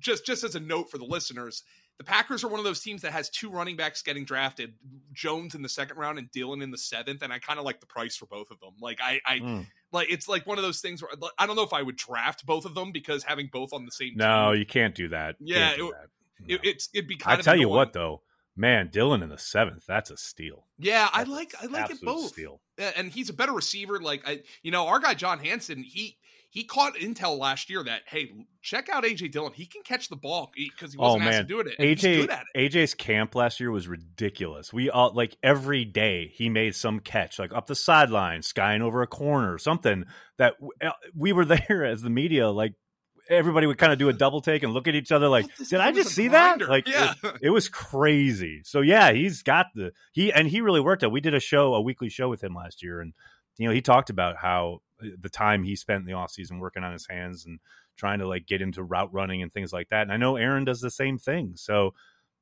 just 0.00 0.26
just 0.26 0.42
as 0.42 0.56
a 0.56 0.60
note 0.60 0.90
for 0.90 0.98
the 0.98 1.04
listeners 1.04 1.62
the 2.00 2.04
Packers 2.04 2.42
are 2.42 2.48
one 2.48 2.58
of 2.58 2.64
those 2.64 2.80
teams 2.80 3.02
that 3.02 3.12
has 3.12 3.28
two 3.28 3.50
running 3.50 3.76
backs 3.76 4.00
getting 4.00 4.24
drafted, 4.24 4.72
Jones 5.12 5.54
in 5.54 5.60
the 5.60 5.68
second 5.68 5.98
round 5.98 6.18
and 6.18 6.30
Dillon 6.30 6.62
in 6.62 6.70
the 6.70 6.78
seventh, 6.78 7.20
and 7.20 7.30
I 7.30 7.38
kind 7.38 7.58
of 7.58 7.66
like 7.66 7.78
the 7.80 7.86
price 7.86 8.16
for 8.16 8.24
both 8.24 8.50
of 8.50 8.58
them. 8.58 8.70
Like 8.80 9.00
I, 9.02 9.20
I 9.26 9.38
mm. 9.40 9.66
like 9.92 10.10
it's 10.10 10.26
like 10.26 10.46
one 10.46 10.56
of 10.56 10.64
those 10.64 10.80
things 10.80 11.02
where 11.02 11.10
I 11.38 11.46
don't 11.46 11.56
know 11.56 11.62
if 11.62 11.74
I 11.74 11.82
would 11.82 11.96
draft 11.96 12.46
both 12.46 12.64
of 12.64 12.74
them 12.74 12.90
because 12.90 13.22
having 13.22 13.50
both 13.52 13.74
on 13.74 13.84
the 13.84 13.90
same. 13.90 14.12
No, 14.16 14.52
team, 14.52 14.60
you 14.60 14.64
can't 14.64 14.94
do 14.94 15.08
that. 15.08 15.36
Yeah, 15.40 15.76
do 15.76 15.90
it, 15.90 15.92
that. 15.92 16.48
No. 16.48 16.54
it, 16.54 16.60
it's 16.64 16.88
it'd 16.94 17.06
be 17.06 17.16
kind 17.16 17.38
of 17.38 17.46
I 17.46 17.50
tell 17.50 17.60
you 17.60 17.68
what 17.68 17.92
though, 17.92 18.22
man, 18.56 18.88
Dillon 18.90 19.22
in 19.22 19.28
the 19.28 19.36
seventh, 19.36 19.84
that's 19.86 20.10
a 20.10 20.16
steal. 20.16 20.64
Yeah, 20.78 21.06
that's 21.14 21.28
I 21.28 21.30
like 21.30 21.54
I 21.62 21.66
like 21.66 21.90
it 21.90 22.00
both. 22.00 22.28
Steal. 22.28 22.62
And 22.96 23.10
he's 23.10 23.28
a 23.28 23.34
better 23.34 23.52
receiver. 23.52 24.00
Like 24.00 24.26
I, 24.26 24.40
you 24.62 24.70
know, 24.70 24.86
our 24.86 25.00
guy 25.00 25.12
John 25.12 25.38
Hansen, 25.38 25.82
he 25.82 26.16
he 26.50 26.64
caught 26.64 26.94
intel 26.96 27.38
last 27.38 27.70
year 27.70 27.82
that 27.84 28.02
hey, 28.06 28.32
check 28.60 28.88
out 28.88 29.04
AJ 29.04 29.30
Dillon. 29.30 29.52
He 29.54 29.66
can 29.66 29.82
catch 29.82 30.08
the 30.08 30.16
ball 30.16 30.50
because 30.54 30.92
he 30.92 30.98
wasn't 30.98 31.22
oh, 31.22 31.24
man. 31.24 31.28
asked 31.28 31.40
to 31.42 31.44
do 31.44 31.60
it. 31.60 31.78
AJ 31.78 32.28
it. 32.28 32.72
AJ's 32.72 32.94
camp 32.94 33.36
last 33.36 33.60
year 33.60 33.70
was 33.70 33.86
ridiculous. 33.86 34.72
We 34.72 34.90
all 34.90 35.12
like 35.14 35.36
every 35.44 35.84
day 35.84 36.32
he 36.34 36.48
made 36.48 36.74
some 36.74 36.98
catch, 36.98 37.38
like 37.38 37.54
up 37.54 37.68
the 37.68 37.76
sideline, 37.76 38.42
skying 38.42 38.82
over 38.82 39.00
a 39.02 39.06
corner, 39.06 39.58
something 39.58 40.04
that 40.38 40.54
uh, 40.84 40.90
we 41.14 41.32
were 41.32 41.44
there 41.68 41.84
as 41.84 42.02
the 42.02 42.10
media, 42.10 42.50
like 42.50 42.74
everybody 43.28 43.68
would 43.68 43.78
kind 43.78 43.92
of 43.92 43.98
do 44.00 44.08
a 44.08 44.12
double 44.12 44.40
take 44.40 44.64
and 44.64 44.72
look 44.72 44.88
at 44.88 44.96
each 44.96 45.12
other 45.12 45.28
like, 45.28 45.46
did 45.68 45.78
I 45.78 45.92
just 45.92 46.10
see 46.10 46.28
grinder. 46.28 46.66
that? 46.66 46.70
Like, 46.70 46.88
yeah. 46.88 47.14
it, 47.22 47.34
it, 47.42 47.50
was 47.50 47.68
crazy. 47.68 48.62
So 48.64 48.80
yeah, 48.80 49.12
he's 49.12 49.44
got 49.44 49.66
the 49.76 49.92
he 50.10 50.32
and 50.32 50.48
he 50.48 50.60
really 50.62 50.80
worked 50.80 51.04
out. 51.04 51.12
We 51.12 51.20
did 51.20 51.34
a 51.34 51.40
show, 51.40 51.74
a 51.74 51.80
weekly 51.80 52.08
show 52.08 52.28
with 52.28 52.42
him 52.42 52.54
last 52.54 52.82
year, 52.82 53.00
and 53.00 53.12
you 53.56 53.68
know 53.68 53.72
he 53.72 53.80
talked 53.80 54.10
about 54.10 54.36
how 54.36 54.80
the 55.20 55.28
time 55.28 55.62
he 55.62 55.76
spent 55.76 56.00
in 56.00 56.06
the 56.06 56.12
offseason 56.12 56.60
working 56.60 56.84
on 56.84 56.92
his 56.92 57.06
hands 57.08 57.46
and 57.46 57.60
trying 57.96 58.18
to 58.18 58.26
like 58.26 58.46
get 58.46 58.62
into 58.62 58.82
route 58.82 59.12
running 59.12 59.42
and 59.42 59.52
things 59.52 59.72
like 59.72 59.88
that. 59.90 60.02
And 60.02 60.12
I 60.12 60.16
know 60.16 60.36
Aaron 60.36 60.64
does 60.64 60.80
the 60.80 60.90
same 60.90 61.18
thing. 61.18 61.52
So 61.56 61.94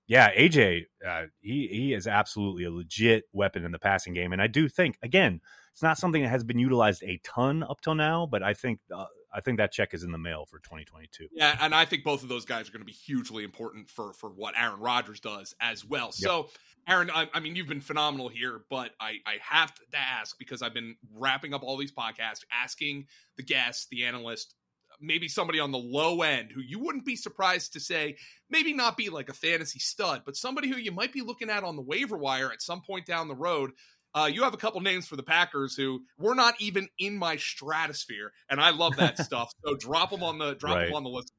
yeah, 0.06 0.30
AJ, 0.34 0.84
uh, 1.06 1.24
he 1.40 1.68
he 1.70 1.92
is 1.92 2.06
absolutely 2.06 2.64
a 2.64 2.70
legit 2.70 3.24
weapon 3.32 3.64
in 3.64 3.72
the 3.72 3.78
passing 3.78 4.14
game, 4.14 4.32
and 4.32 4.40
I 4.40 4.46
do 4.46 4.68
think 4.68 4.96
again, 5.02 5.40
it's 5.72 5.82
not 5.82 5.98
something 5.98 6.22
that 6.22 6.30
has 6.30 6.44
been 6.44 6.58
utilized 6.58 7.02
a 7.02 7.20
ton 7.22 7.62
up 7.62 7.82
till 7.82 7.94
now, 7.94 8.26
but 8.26 8.42
I 8.42 8.54
think 8.54 8.80
uh, 8.92 9.04
I 9.32 9.40
think 9.40 9.58
that 9.58 9.72
check 9.72 9.94
is 9.94 10.04
in 10.04 10.12
the 10.12 10.18
mail 10.18 10.46
for 10.46 10.58
2022. 10.58 11.28
Yeah, 11.32 11.56
and 11.60 11.74
I 11.74 11.84
think 11.84 12.04
both 12.04 12.22
of 12.22 12.28
those 12.28 12.44
guys 12.44 12.68
are 12.68 12.72
going 12.72 12.80
to 12.80 12.86
be 12.86 12.92
hugely 12.92 13.44
important 13.44 13.90
for 13.90 14.12
for 14.14 14.30
what 14.30 14.54
Aaron 14.58 14.80
Rodgers 14.80 15.20
does 15.20 15.54
as 15.60 15.84
well. 15.84 16.12
So. 16.12 16.48
Aaron, 16.90 17.10
I, 17.10 17.28
I, 17.34 17.40
mean, 17.40 17.54
you've 17.54 17.68
been 17.68 17.82
phenomenal 17.82 18.30
here, 18.30 18.62
but 18.70 18.92
I, 18.98 19.16
I 19.26 19.34
have 19.42 19.74
to 19.74 19.82
ask 19.98 20.38
because 20.38 20.62
I've 20.62 20.72
been 20.72 20.96
wrapping 21.12 21.52
up 21.52 21.62
all 21.62 21.76
these 21.76 21.92
podcasts, 21.92 22.44
asking 22.50 23.08
the 23.36 23.42
guests, 23.42 23.88
the 23.90 24.06
analyst, 24.06 24.54
maybe 25.00 25.28
somebody 25.28 25.60
on 25.60 25.70
the 25.70 25.78
low 25.78 26.22
end 26.22 26.50
who 26.52 26.60
you 26.60 26.78
wouldn't 26.78 27.04
be 27.04 27.16
surprised 27.16 27.72
to 27.72 27.80
say 27.80 28.16
maybe 28.50 28.72
not 28.72 28.96
be 28.96 29.10
like 29.10 29.28
a 29.28 29.34
fantasy 29.34 29.78
stud, 29.78 30.22
but 30.24 30.36
somebody 30.36 30.68
who 30.68 30.76
you 30.76 30.92
might 30.92 31.12
be 31.12 31.22
looking 31.22 31.50
at 31.50 31.64
on 31.64 31.76
the 31.76 31.82
waiver 31.82 32.16
wire 32.16 32.50
at 32.52 32.62
some 32.62 32.80
point 32.80 33.06
down 33.06 33.28
the 33.28 33.34
road. 33.34 33.70
Uh, 34.14 34.28
you 34.32 34.42
have 34.42 34.54
a 34.54 34.58
couple 34.58 34.80
names 34.80 35.06
for 35.06 35.16
the 35.16 35.22
Packers 35.22 35.74
who 35.74 36.02
were 36.18 36.34
not 36.34 36.54
even 36.60 36.88
in 36.98 37.18
my 37.18 37.36
stratosphere, 37.36 38.32
and 38.48 38.60
I 38.60 38.70
love 38.70 38.96
that 38.96 39.18
stuff. 39.24 39.52
So 39.64 39.76
drop 39.76 40.10
them 40.10 40.22
on 40.22 40.38
the 40.38 40.54
drop 40.54 40.76
right. 40.76 40.86
them 40.86 40.94
on 40.94 41.04
the 41.04 41.10
list. 41.10 41.32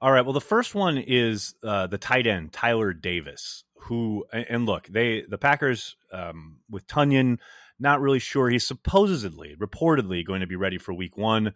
All 0.00 0.12
right. 0.12 0.24
Well, 0.24 0.34
the 0.34 0.40
first 0.40 0.74
one 0.74 0.98
is 0.98 1.54
uh, 1.62 1.86
the 1.86 1.98
tight 1.98 2.26
end 2.26 2.52
Tyler 2.52 2.92
Davis, 2.92 3.64
who 3.82 4.24
and 4.32 4.66
look, 4.66 4.86
they 4.86 5.22
the 5.22 5.38
Packers 5.38 5.96
um, 6.12 6.58
with 6.70 6.86
Tonyan, 6.86 7.38
not 7.78 8.00
really 8.00 8.18
sure. 8.18 8.48
He's 8.48 8.66
supposedly, 8.66 9.56
reportedly, 9.56 10.26
going 10.26 10.40
to 10.40 10.46
be 10.46 10.56
ready 10.56 10.78
for 10.78 10.92
Week 10.92 11.16
One. 11.16 11.54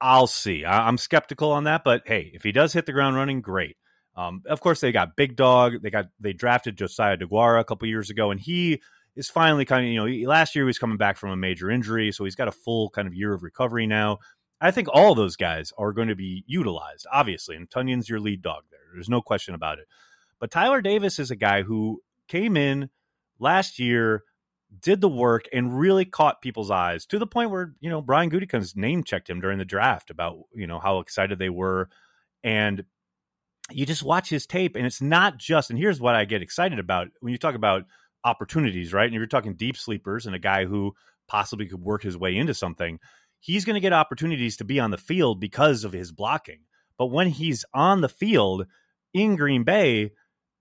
I'll 0.00 0.26
see. 0.26 0.64
I, 0.64 0.88
am 0.88 0.98
skeptical 0.98 1.52
on 1.52 1.64
that, 1.64 1.84
but 1.84 2.02
hey, 2.06 2.30
if 2.34 2.42
he 2.42 2.52
does 2.52 2.72
hit 2.72 2.86
the 2.86 2.92
ground 2.92 3.16
running, 3.16 3.40
great. 3.40 3.76
Um, 4.16 4.42
of 4.46 4.60
course, 4.60 4.80
they 4.80 4.92
got 4.92 5.16
Big 5.16 5.36
Dog. 5.36 5.82
They 5.82 5.90
got 5.90 6.06
they 6.18 6.32
drafted 6.32 6.76
Josiah 6.76 7.16
Deguara 7.16 7.60
a 7.60 7.64
couple 7.64 7.86
years 7.88 8.10
ago, 8.10 8.30
and 8.30 8.40
he 8.40 8.80
is 9.16 9.28
finally 9.28 9.64
kind 9.64 9.84
of 9.84 9.90
you 9.90 10.24
know 10.24 10.28
last 10.28 10.54
year 10.54 10.64
he 10.64 10.66
was 10.66 10.78
coming 10.78 10.96
back 10.96 11.16
from 11.16 11.30
a 11.30 11.36
major 11.36 11.70
injury, 11.70 12.12
so 12.12 12.24
he's 12.24 12.36
got 12.36 12.48
a 12.48 12.52
full 12.52 12.90
kind 12.90 13.08
of 13.08 13.14
year 13.14 13.32
of 13.32 13.42
recovery 13.42 13.86
now. 13.86 14.18
I 14.60 14.70
think 14.70 14.88
all 14.92 15.14
those 15.14 15.36
guys 15.36 15.72
are 15.78 15.92
going 15.92 16.08
to 16.08 16.14
be 16.14 16.44
utilized, 16.46 17.06
obviously, 17.10 17.56
and 17.56 17.70
Tonyan's 17.70 18.08
your 18.08 18.20
lead 18.20 18.42
dog 18.42 18.64
there. 18.70 18.80
There's 18.92 19.08
no 19.08 19.22
question 19.22 19.54
about 19.54 19.78
it. 19.78 19.86
But 20.38 20.50
Tyler 20.50 20.82
Davis 20.82 21.18
is 21.18 21.30
a 21.30 21.36
guy 21.36 21.62
who 21.62 22.02
came 22.28 22.56
in 22.56 22.90
last 23.38 23.78
year, 23.78 24.24
did 24.82 25.00
the 25.00 25.08
work, 25.08 25.46
and 25.52 25.78
really 25.78 26.04
caught 26.04 26.42
people's 26.42 26.70
eyes 26.70 27.06
to 27.06 27.18
the 27.18 27.26
point 27.26 27.50
where 27.50 27.74
you 27.80 27.90
know 27.90 28.02
Brian 28.02 28.30
Gutekunst 28.30 28.76
name 28.76 29.02
checked 29.02 29.30
him 29.30 29.40
during 29.40 29.58
the 29.58 29.64
draft 29.64 30.10
about 30.10 30.38
you 30.54 30.66
know 30.66 30.78
how 30.78 31.00
excited 31.00 31.38
they 31.38 31.50
were, 31.50 31.88
and 32.44 32.84
you 33.70 33.86
just 33.86 34.02
watch 34.02 34.28
his 34.28 34.46
tape, 34.46 34.76
and 34.76 34.86
it's 34.86 35.00
not 35.00 35.38
just. 35.38 35.70
And 35.70 35.78
here's 35.78 36.00
what 36.00 36.14
I 36.14 36.24
get 36.24 36.42
excited 36.42 36.78
about 36.78 37.08
when 37.20 37.32
you 37.32 37.38
talk 37.38 37.54
about 37.54 37.84
opportunities, 38.24 38.92
right? 38.92 39.06
And 39.06 39.14
if 39.14 39.18
you're 39.18 39.26
talking 39.26 39.54
deep 39.54 39.76
sleepers 39.76 40.26
and 40.26 40.34
a 40.34 40.38
guy 40.38 40.64
who 40.66 40.94
possibly 41.30 41.66
could 41.66 41.80
work 41.80 42.02
his 42.02 42.18
way 42.18 42.36
into 42.36 42.52
something. 42.52 42.98
He's 43.38 43.64
going 43.64 43.74
to 43.74 43.80
get 43.80 43.94
opportunities 43.94 44.58
to 44.58 44.64
be 44.64 44.78
on 44.80 44.90
the 44.90 44.98
field 44.98 45.40
because 45.40 45.84
of 45.84 45.92
his 45.92 46.12
blocking. 46.12 46.60
But 46.98 47.06
when 47.06 47.28
he's 47.28 47.64
on 47.72 48.02
the 48.02 48.08
field 48.08 48.66
in 49.14 49.36
Green 49.36 49.62
Bay, 49.64 50.10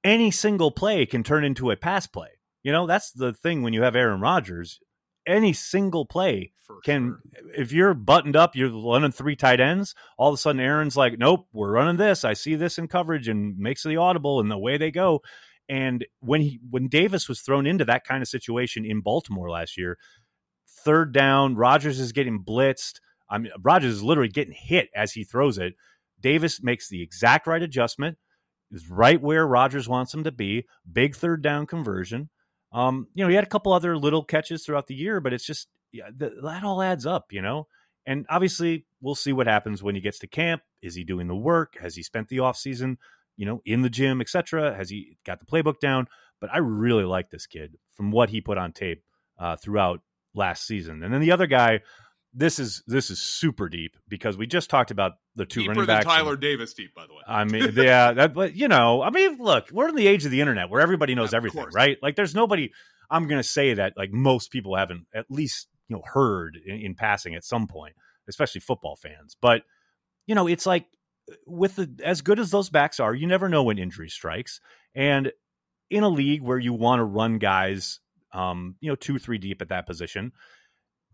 any 0.03 0.31
single 0.31 0.71
play 0.71 1.05
can 1.05 1.23
turn 1.23 1.43
into 1.43 1.71
a 1.71 1.75
pass 1.75 2.07
play. 2.07 2.29
You 2.63 2.71
know, 2.71 2.87
that's 2.87 3.11
the 3.11 3.33
thing 3.33 3.63
when 3.63 3.73
you 3.73 3.81
have 3.81 3.95
Aaron 3.95 4.21
Rodgers. 4.21 4.79
Any 5.27 5.53
single 5.53 6.05
play 6.05 6.53
For 6.65 6.79
can, 6.83 7.17
sure. 7.35 7.51
if 7.55 7.71
you're 7.73 7.93
buttoned 7.93 8.35
up, 8.35 8.55
you're 8.55 8.71
running 8.71 9.11
three 9.11 9.35
tight 9.35 9.59
ends. 9.59 9.93
All 10.17 10.29
of 10.29 10.35
a 10.35 10.37
sudden, 10.37 10.61
Aaron's 10.61 10.97
like, 10.97 11.19
"Nope, 11.19 11.47
we're 11.51 11.73
running 11.73 11.97
this. 11.97 12.23
I 12.23 12.33
see 12.33 12.55
this 12.55 12.77
in 12.79 12.87
coverage," 12.87 13.27
and 13.27 13.57
makes 13.57 13.83
the 13.83 13.97
audible, 13.97 14.39
and 14.39 14.49
the 14.49 14.57
way 14.57 14.77
they 14.77 14.91
go. 14.91 15.21
And 15.69 16.05
when 16.19 16.41
he 16.41 16.59
when 16.69 16.87
Davis 16.87 17.29
was 17.29 17.41
thrown 17.41 17.67
into 17.67 17.85
that 17.85 18.03
kind 18.03 18.23
of 18.23 18.27
situation 18.27 18.85
in 18.85 19.01
Baltimore 19.01 19.49
last 19.49 19.77
year, 19.77 19.97
third 20.83 21.13
down, 21.13 21.55
Rodgers 21.55 21.99
is 21.99 22.11
getting 22.11 22.43
blitzed. 22.43 22.99
I 23.29 23.37
mean, 23.37 23.51
Rodgers 23.61 23.93
is 23.93 24.03
literally 24.03 24.29
getting 24.29 24.55
hit 24.57 24.89
as 24.95 25.13
he 25.13 25.23
throws 25.23 25.59
it. 25.59 25.75
Davis 26.19 26.61
makes 26.63 26.89
the 26.89 27.03
exact 27.03 27.45
right 27.45 27.61
adjustment, 27.61 28.17
is 28.71 28.89
right 28.89 29.21
where 29.21 29.45
Rodgers 29.45 29.87
wants 29.87 30.13
him 30.13 30.23
to 30.23 30.31
be. 30.31 30.65
Big 30.91 31.15
third 31.15 31.43
down 31.43 31.67
conversion. 31.67 32.29
Um, 32.71 33.07
you 33.13 33.23
know, 33.23 33.29
he 33.29 33.35
had 33.35 33.43
a 33.43 33.47
couple 33.47 33.71
other 33.71 33.95
little 33.95 34.23
catches 34.23 34.65
throughout 34.65 34.87
the 34.87 34.95
year, 34.95 35.21
but 35.21 35.33
it's 35.33 35.45
just 35.45 35.67
yeah, 35.91 36.09
that 36.17 36.63
all 36.63 36.81
adds 36.81 37.05
up, 37.05 37.27
you 37.31 37.41
know. 37.41 37.67
And 38.05 38.25
obviously, 38.29 38.85
we'll 39.01 39.15
see 39.15 39.33
what 39.33 39.47
happens 39.47 39.83
when 39.83 39.93
he 39.93 40.01
gets 40.01 40.19
to 40.19 40.27
camp. 40.27 40.63
Is 40.81 40.95
he 40.95 41.03
doing 41.03 41.27
the 41.27 41.35
work? 41.35 41.77
Has 41.79 41.95
he 41.95 42.01
spent 42.01 42.27
the 42.27 42.37
offseason 42.37 42.97
you 43.39 43.45
know, 43.45 43.61
in 43.65 43.81
the 43.81 43.89
gym, 43.89 44.19
etc. 44.19 44.75
Has 44.75 44.89
he 44.89 45.17
got 45.25 45.39
the 45.39 45.45
playbook 45.45 45.79
down? 45.79 46.07
But 46.41 46.49
I 46.53 46.57
really 46.57 47.05
like 47.05 47.29
this 47.29 47.47
kid 47.47 47.77
from 47.95 48.11
what 48.11 48.29
he 48.29 48.41
put 48.41 48.57
on 48.57 48.73
tape 48.73 49.01
uh, 49.39 49.55
throughout 49.55 50.01
last 50.35 50.67
season. 50.67 51.03
And 51.03 51.13
then 51.13 51.21
the 51.21 51.31
other 51.31 51.47
guy, 51.47 51.79
this 52.33 52.59
is 52.59 52.83
this 52.85 53.09
is 53.09 53.21
super 53.21 53.69
deep 53.69 53.95
because 54.09 54.37
we 54.37 54.45
just 54.45 54.69
talked 54.69 54.91
about 54.91 55.13
the 55.37 55.45
two 55.45 55.61
Deeper 55.61 55.71
running 55.71 55.85
backs. 55.85 56.05
Tyler 56.05 56.33
and, 56.33 56.41
Davis 56.41 56.73
deep, 56.73 56.93
by 56.93 57.07
the 57.07 57.13
way. 57.13 57.21
I 57.25 57.45
mean, 57.45 57.71
yeah, 57.75 58.11
that, 58.11 58.33
but 58.33 58.57
you 58.57 58.67
know, 58.67 59.01
I 59.01 59.09
mean, 59.09 59.37
look, 59.39 59.69
we're 59.71 59.87
in 59.87 59.95
the 59.95 60.07
age 60.07 60.25
of 60.25 60.31
the 60.31 60.41
internet 60.41 60.69
where 60.69 60.81
everybody 60.81 61.15
knows 61.15 61.31
yeah, 61.31 61.37
everything, 61.37 61.61
course. 61.61 61.73
right? 61.73 61.97
Like, 62.03 62.17
there's 62.17 62.35
nobody. 62.35 62.71
I'm 63.09 63.27
going 63.27 63.41
to 63.41 63.47
say 63.47 63.73
that 63.75 63.93
like 63.95 64.11
most 64.11 64.51
people 64.51 64.75
haven't 64.75 65.07
at 65.15 65.25
least 65.29 65.69
you 65.87 65.95
know 65.95 66.03
heard 66.05 66.57
in, 66.63 66.75
in 66.75 66.95
passing 66.95 67.35
at 67.35 67.45
some 67.45 67.67
point, 67.67 67.95
especially 68.27 68.59
football 68.59 68.97
fans. 68.97 69.37
But 69.41 69.63
you 70.27 70.35
know, 70.35 70.47
it's 70.47 70.65
like 70.65 70.85
with 71.45 71.75
the, 71.75 71.89
as 72.03 72.21
good 72.21 72.39
as 72.39 72.51
those 72.51 72.69
backs 72.69 72.99
are, 72.99 73.13
you 73.13 73.27
never 73.27 73.49
know 73.49 73.63
when 73.63 73.77
injury 73.77 74.09
strikes. 74.09 74.59
And 74.95 75.31
in 75.89 76.03
a 76.03 76.09
league 76.09 76.41
where 76.41 76.59
you 76.59 76.73
want 76.73 76.99
to 76.99 77.03
run 77.03 77.37
guys, 77.37 77.99
um, 78.33 78.75
you 78.79 78.89
know, 78.89 78.95
two, 78.95 79.19
three 79.19 79.37
deep 79.37 79.61
at 79.61 79.69
that 79.69 79.87
position, 79.87 80.31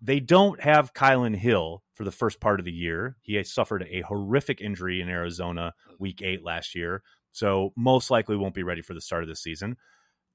they 0.01 0.19
don't 0.19 0.61
have 0.61 0.93
Kylin 0.93 1.35
Hill 1.35 1.81
for 1.93 2.03
the 2.03 2.11
first 2.11 2.39
part 2.39 2.59
of 2.59 2.65
the 2.65 2.71
year. 2.71 3.17
He 3.21 3.41
suffered 3.43 3.87
a 3.89 4.01
horrific 4.01 4.61
injury 4.61 5.01
in 5.01 5.09
Arizona 5.09 5.73
week 5.99 6.21
eight 6.21 6.43
last 6.43 6.75
year. 6.75 7.01
So 7.31 7.73
most 7.75 8.11
likely 8.11 8.37
won't 8.37 8.53
be 8.53 8.63
ready 8.63 8.81
for 8.81 8.93
the 8.93 9.01
start 9.01 9.23
of 9.23 9.29
the 9.29 9.35
season. 9.35 9.77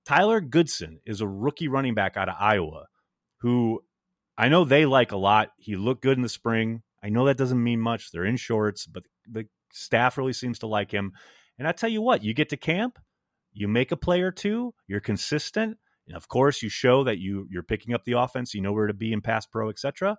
Tyler 0.04 0.40
Goodson 0.40 1.00
is 1.04 1.20
a 1.20 1.28
rookie 1.28 1.68
running 1.68 1.94
back 1.94 2.16
out 2.16 2.28
of 2.28 2.36
Iowa 2.38 2.86
who 3.40 3.82
I 4.36 4.48
know 4.48 4.64
they 4.64 4.86
like 4.86 5.12
a 5.12 5.16
lot. 5.16 5.50
He 5.58 5.76
looked 5.76 6.02
good 6.02 6.16
in 6.16 6.22
the 6.22 6.28
spring. 6.28 6.82
I 7.02 7.08
know 7.08 7.26
that 7.26 7.36
doesn't 7.36 7.62
mean 7.62 7.80
much. 7.80 8.10
They're 8.10 8.24
in 8.24 8.36
shorts, 8.36 8.86
but 8.86 9.04
the 9.30 9.46
Staff 9.72 10.18
really 10.18 10.33
seems 10.33 10.61
to 10.61 10.66
like 10.66 10.90
him. 10.90 11.12
And 11.59 11.68
I 11.68 11.72
tell 11.72 11.90
you 11.90 12.02
what, 12.02 12.24
you 12.24 12.35
get 12.35 12.50
to 12.50 12.56
camp, 12.56 12.98
you 13.52 13.68
make 13.68 13.92
a 13.92 13.96
play 13.96 14.22
or 14.22 14.30
two, 14.30 14.74
you're 14.87 15.00
consistent, 15.00 15.76
and 16.06 16.16
of 16.16 16.28
course 16.28 16.62
you 16.62 16.68
show 16.68 17.04
that 17.04 17.18
you 17.18 17.46
you're 17.50 17.62
picking 17.62 17.94
up 17.94 18.04
the 18.04 18.18
offense, 18.18 18.54
you 18.54 18.61
know 18.61 18.72
where 18.72 18.87
to 18.87 18.94
be 18.94 19.12
in 19.12 19.20
pass 19.20 19.46
pro, 19.46 19.68
etc. 19.68 20.16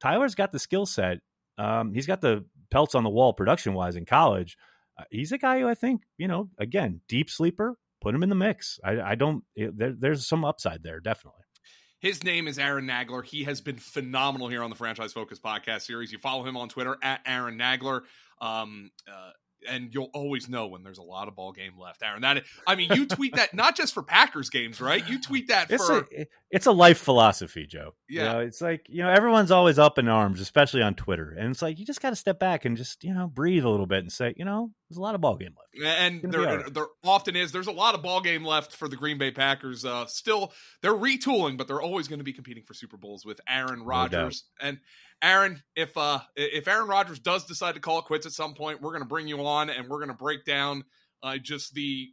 Tyler's 0.00 0.34
got 0.34 0.52
the 0.52 0.58
skill 0.58 0.86
set. 0.86 1.18
Um, 1.58 1.92
he's 1.92 2.06
got 2.06 2.20
the 2.20 2.44
pelts 2.70 2.94
on 2.94 3.04
the 3.04 3.10
wall 3.10 3.32
production 3.32 3.74
wise 3.74 3.96
in 3.96 4.06
college. 4.06 4.56
Uh, 4.98 5.04
he's 5.10 5.32
a 5.32 5.38
guy 5.38 5.60
who 5.60 5.68
I 5.68 5.74
think 5.74 6.02
you 6.16 6.28
know 6.28 6.50
again 6.58 7.00
deep 7.08 7.30
sleeper. 7.30 7.76
Put 8.00 8.14
him 8.14 8.22
in 8.22 8.30
the 8.30 8.34
mix. 8.34 8.80
I, 8.82 9.00
I 9.00 9.14
don't. 9.14 9.44
It, 9.54 9.76
there, 9.76 9.94
there's 9.96 10.26
some 10.26 10.44
upside 10.44 10.82
there, 10.82 11.00
definitely. 11.00 11.39
His 12.00 12.24
name 12.24 12.48
is 12.48 12.58
Aaron 12.58 12.86
Nagler. 12.86 13.22
He 13.22 13.44
has 13.44 13.60
been 13.60 13.76
phenomenal 13.76 14.48
here 14.48 14.62
on 14.62 14.70
the 14.70 14.76
Franchise 14.76 15.12
Focus 15.12 15.38
podcast 15.38 15.82
series. 15.82 16.10
You 16.10 16.18
follow 16.18 16.44
him 16.44 16.56
on 16.56 16.70
Twitter 16.70 16.96
at 17.02 17.20
Aaron 17.26 17.58
Nagler. 17.58 18.02
Um, 18.40 18.90
uh, 19.06 19.32
and 19.68 19.92
you'll 19.92 20.10
always 20.14 20.48
know 20.48 20.66
when 20.66 20.82
there's 20.82 20.98
a 20.98 21.02
lot 21.02 21.28
of 21.28 21.36
ball 21.36 21.52
game 21.52 21.72
left, 21.78 22.02
Aaron. 22.02 22.22
That 22.22 22.44
I 22.66 22.74
mean, 22.74 22.90
you 22.92 23.06
tweet 23.06 23.36
that 23.36 23.54
not 23.54 23.76
just 23.76 23.94
for 23.94 24.02
Packers 24.02 24.50
games, 24.50 24.80
right? 24.80 25.06
You 25.08 25.20
tweet 25.20 25.48
that 25.48 25.70
it's 25.70 25.86
for 25.86 26.06
a, 26.12 26.26
it's 26.50 26.66
a 26.66 26.72
life 26.72 26.98
philosophy, 26.98 27.66
Joe. 27.66 27.94
Yeah, 28.08 28.22
you 28.22 28.28
know, 28.28 28.40
it's 28.40 28.60
like 28.60 28.86
you 28.88 29.02
know 29.02 29.10
everyone's 29.10 29.50
always 29.50 29.78
up 29.78 29.98
in 29.98 30.08
arms, 30.08 30.40
especially 30.40 30.82
on 30.82 30.94
Twitter, 30.94 31.34
and 31.38 31.50
it's 31.50 31.62
like 31.62 31.78
you 31.78 31.84
just 31.84 32.00
got 32.00 32.10
to 32.10 32.16
step 32.16 32.38
back 32.38 32.64
and 32.64 32.76
just 32.76 33.04
you 33.04 33.14
know 33.14 33.26
breathe 33.26 33.64
a 33.64 33.68
little 33.68 33.86
bit 33.86 34.00
and 34.00 34.12
say, 34.12 34.34
you 34.36 34.44
know, 34.44 34.70
there's 34.88 34.98
a 34.98 35.02
lot 35.02 35.14
of 35.14 35.20
ball 35.20 35.36
game 35.36 35.54
left, 35.56 35.98
and 35.98 36.22
there 36.32 36.40
right. 36.42 36.74
there 36.74 36.86
often 37.04 37.36
is. 37.36 37.52
There's 37.52 37.68
a 37.68 37.72
lot 37.72 37.94
of 37.94 38.02
ball 38.02 38.20
game 38.20 38.44
left 38.44 38.74
for 38.74 38.88
the 38.88 38.96
Green 38.96 39.18
Bay 39.18 39.30
Packers. 39.30 39.84
Uh, 39.84 40.06
still, 40.06 40.52
they're 40.82 40.92
retooling, 40.92 41.56
but 41.56 41.68
they're 41.68 41.82
always 41.82 42.08
going 42.08 42.20
to 42.20 42.24
be 42.24 42.32
competing 42.32 42.64
for 42.64 42.74
Super 42.74 42.96
Bowls 42.96 43.24
with 43.24 43.40
Aaron 43.48 43.82
Rodgers 43.82 44.44
no 44.60 44.68
and 44.68 44.78
Aaron, 45.22 45.62
if 45.76 45.96
uh 45.96 46.20
if 46.36 46.66
Aaron 46.66 46.88
Rodgers 46.88 47.18
does 47.18 47.44
decide 47.44 47.74
to 47.74 47.80
call 47.80 47.98
it 47.98 48.04
quits 48.06 48.26
at 48.26 48.32
some 48.32 48.54
point, 48.54 48.80
we're 48.80 48.90
going 48.90 49.02
to 49.02 49.08
bring 49.08 49.28
you 49.28 49.44
on 49.46 49.70
and 49.70 49.88
we're 49.88 49.98
going 49.98 50.08
to 50.08 50.14
break 50.14 50.44
down 50.44 50.84
uh, 51.22 51.36
just 51.38 51.74
the 51.74 52.08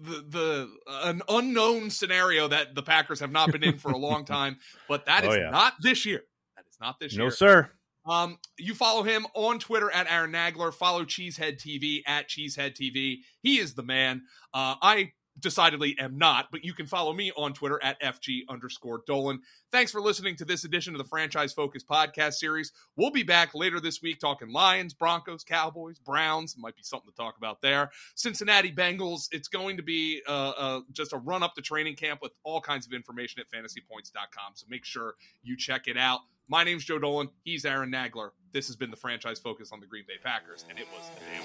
the 0.00 0.24
the 0.28 0.70
an 0.88 1.22
unknown 1.28 1.90
scenario 1.90 2.48
that 2.48 2.74
the 2.74 2.82
Packers 2.82 3.20
have 3.20 3.30
not 3.30 3.52
been 3.52 3.62
in 3.62 3.78
for 3.78 3.90
a 3.90 3.96
long 3.96 4.24
time, 4.26 4.58
but 4.88 5.06
that 5.06 5.24
oh, 5.24 5.30
is 5.30 5.36
yeah. 5.36 5.50
not 5.50 5.74
this 5.82 6.06
year. 6.06 6.22
That 6.56 6.64
is 6.68 6.76
not 6.80 6.98
this 7.00 7.14
no, 7.14 7.24
year. 7.24 7.30
No, 7.30 7.34
sir. 7.34 7.70
Um, 8.06 8.38
you 8.58 8.74
follow 8.74 9.02
him 9.02 9.26
on 9.34 9.58
Twitter 9.58 9.90
at 9.90 10.10
Aaron 10.10 10.32
Nagler. 10.32 10.74
Follow 10.74 11.04
Cheesehead 11.04 11.58
TV 11.58 12.02
at 12.06 12.28
Cheesehead 12.28 12.76
TV. 12.76 13.18
He 13.40 13.58
is 13.58 13.74
the 13.74 13.82
man. 13.82 14.22
Uh, 14.52 14.74
I 14.82 15.12
decidedly 15.38 15.96
am 15.98 16.18
not, 16.18 16.48
but 16.50 16.64
you 16.64 16.74
can 16.74 16.86
follow 16.86 17.12
me 17.12 17.32
on 17.36 17.52
Twitter 17.52 17.82
at 17.82 18.00
FG 18.00 18.42
underscore 18.48 19.02
Dolan. 19.06 19.40
Thanks 19.72 19.90
for 19.90 20.00
listening 20.00 20.36
to 20.36 20.44
this 20.44 20.64
edition 20.64 20.94
of 20.94 20.98
the 20.98 21.08
Franchise 21.08 21.52
Focus 21.52 21.82
podcast 21.82 22.34
series. 22.34 22.72
We'll 22.96 23.10
be 23.10 23.22
back 23.22 23.54
later 23.54 23.80
this 23.80 24.00
week 24.00 24.20
talking 24.20 24.52
Lions, 24.52 24.94
Broncos, 24.94 25.44
Cowboys, 25.44 25.98
Browns. 25.98 26.56
Might 26.58 26.76
be 26.76 26.82
something 26.82 27.10
to 27.10 27.16
talk 27.16 27.36
about 27.36 27.60
there. 27.62 27.90
Cincinnati 28.14 28.72
Bengals. 28.72 29.28
It's 29.32 29.48
going 29.48 29.76
to 29.76 29.82
be 29.82 30.22
uh, 30.28 30.50
uh, 30.50 30.80
just 30.92 31.12
a 31.12 31.18
run 31.18 31.42
up 31.42 31.54
to 31.54 31.62
training 31.62 31.96
camp 31.96 32.20
with 32.22 32.32
all 32.44 32.60
kinds 32.60 32.86
of 32.86 32.92
information 32.92 33.40
at 33.40 33.50
fantasypoints.com. 33.50 34.52
So 34.54 34.66
make 34.68 34.84
sure 34.84 35.14
you 35.42 35.56
check 35.56 35.88
it 35.88 35.96
out. 35.96 36.20
My 36.46 36.62
name's 36.62 36.84
Joe 36.84 36.98
Dolan. 36.98 37.30
He's 37.42 37.64
Aaron 37.64 37.90
Nagler. 37.90 38.30
This 38.52 38.66
has 38.66 38.76
been 38.76 38.90
the 38.90 38.96
Franchise 38.96 39.40
Focus 39.40 39.72
on 39.72 39.80
the 39.80 39.86
Green 39.86 40.04
Bay 40.06 40.18
Packers, 40.22 40.64
and 40.68 40.78
it 40.78 40.86
was 40.92 41.10
a 41.10 41.20
damn 41.20 41.42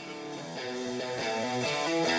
good 2.03 2.18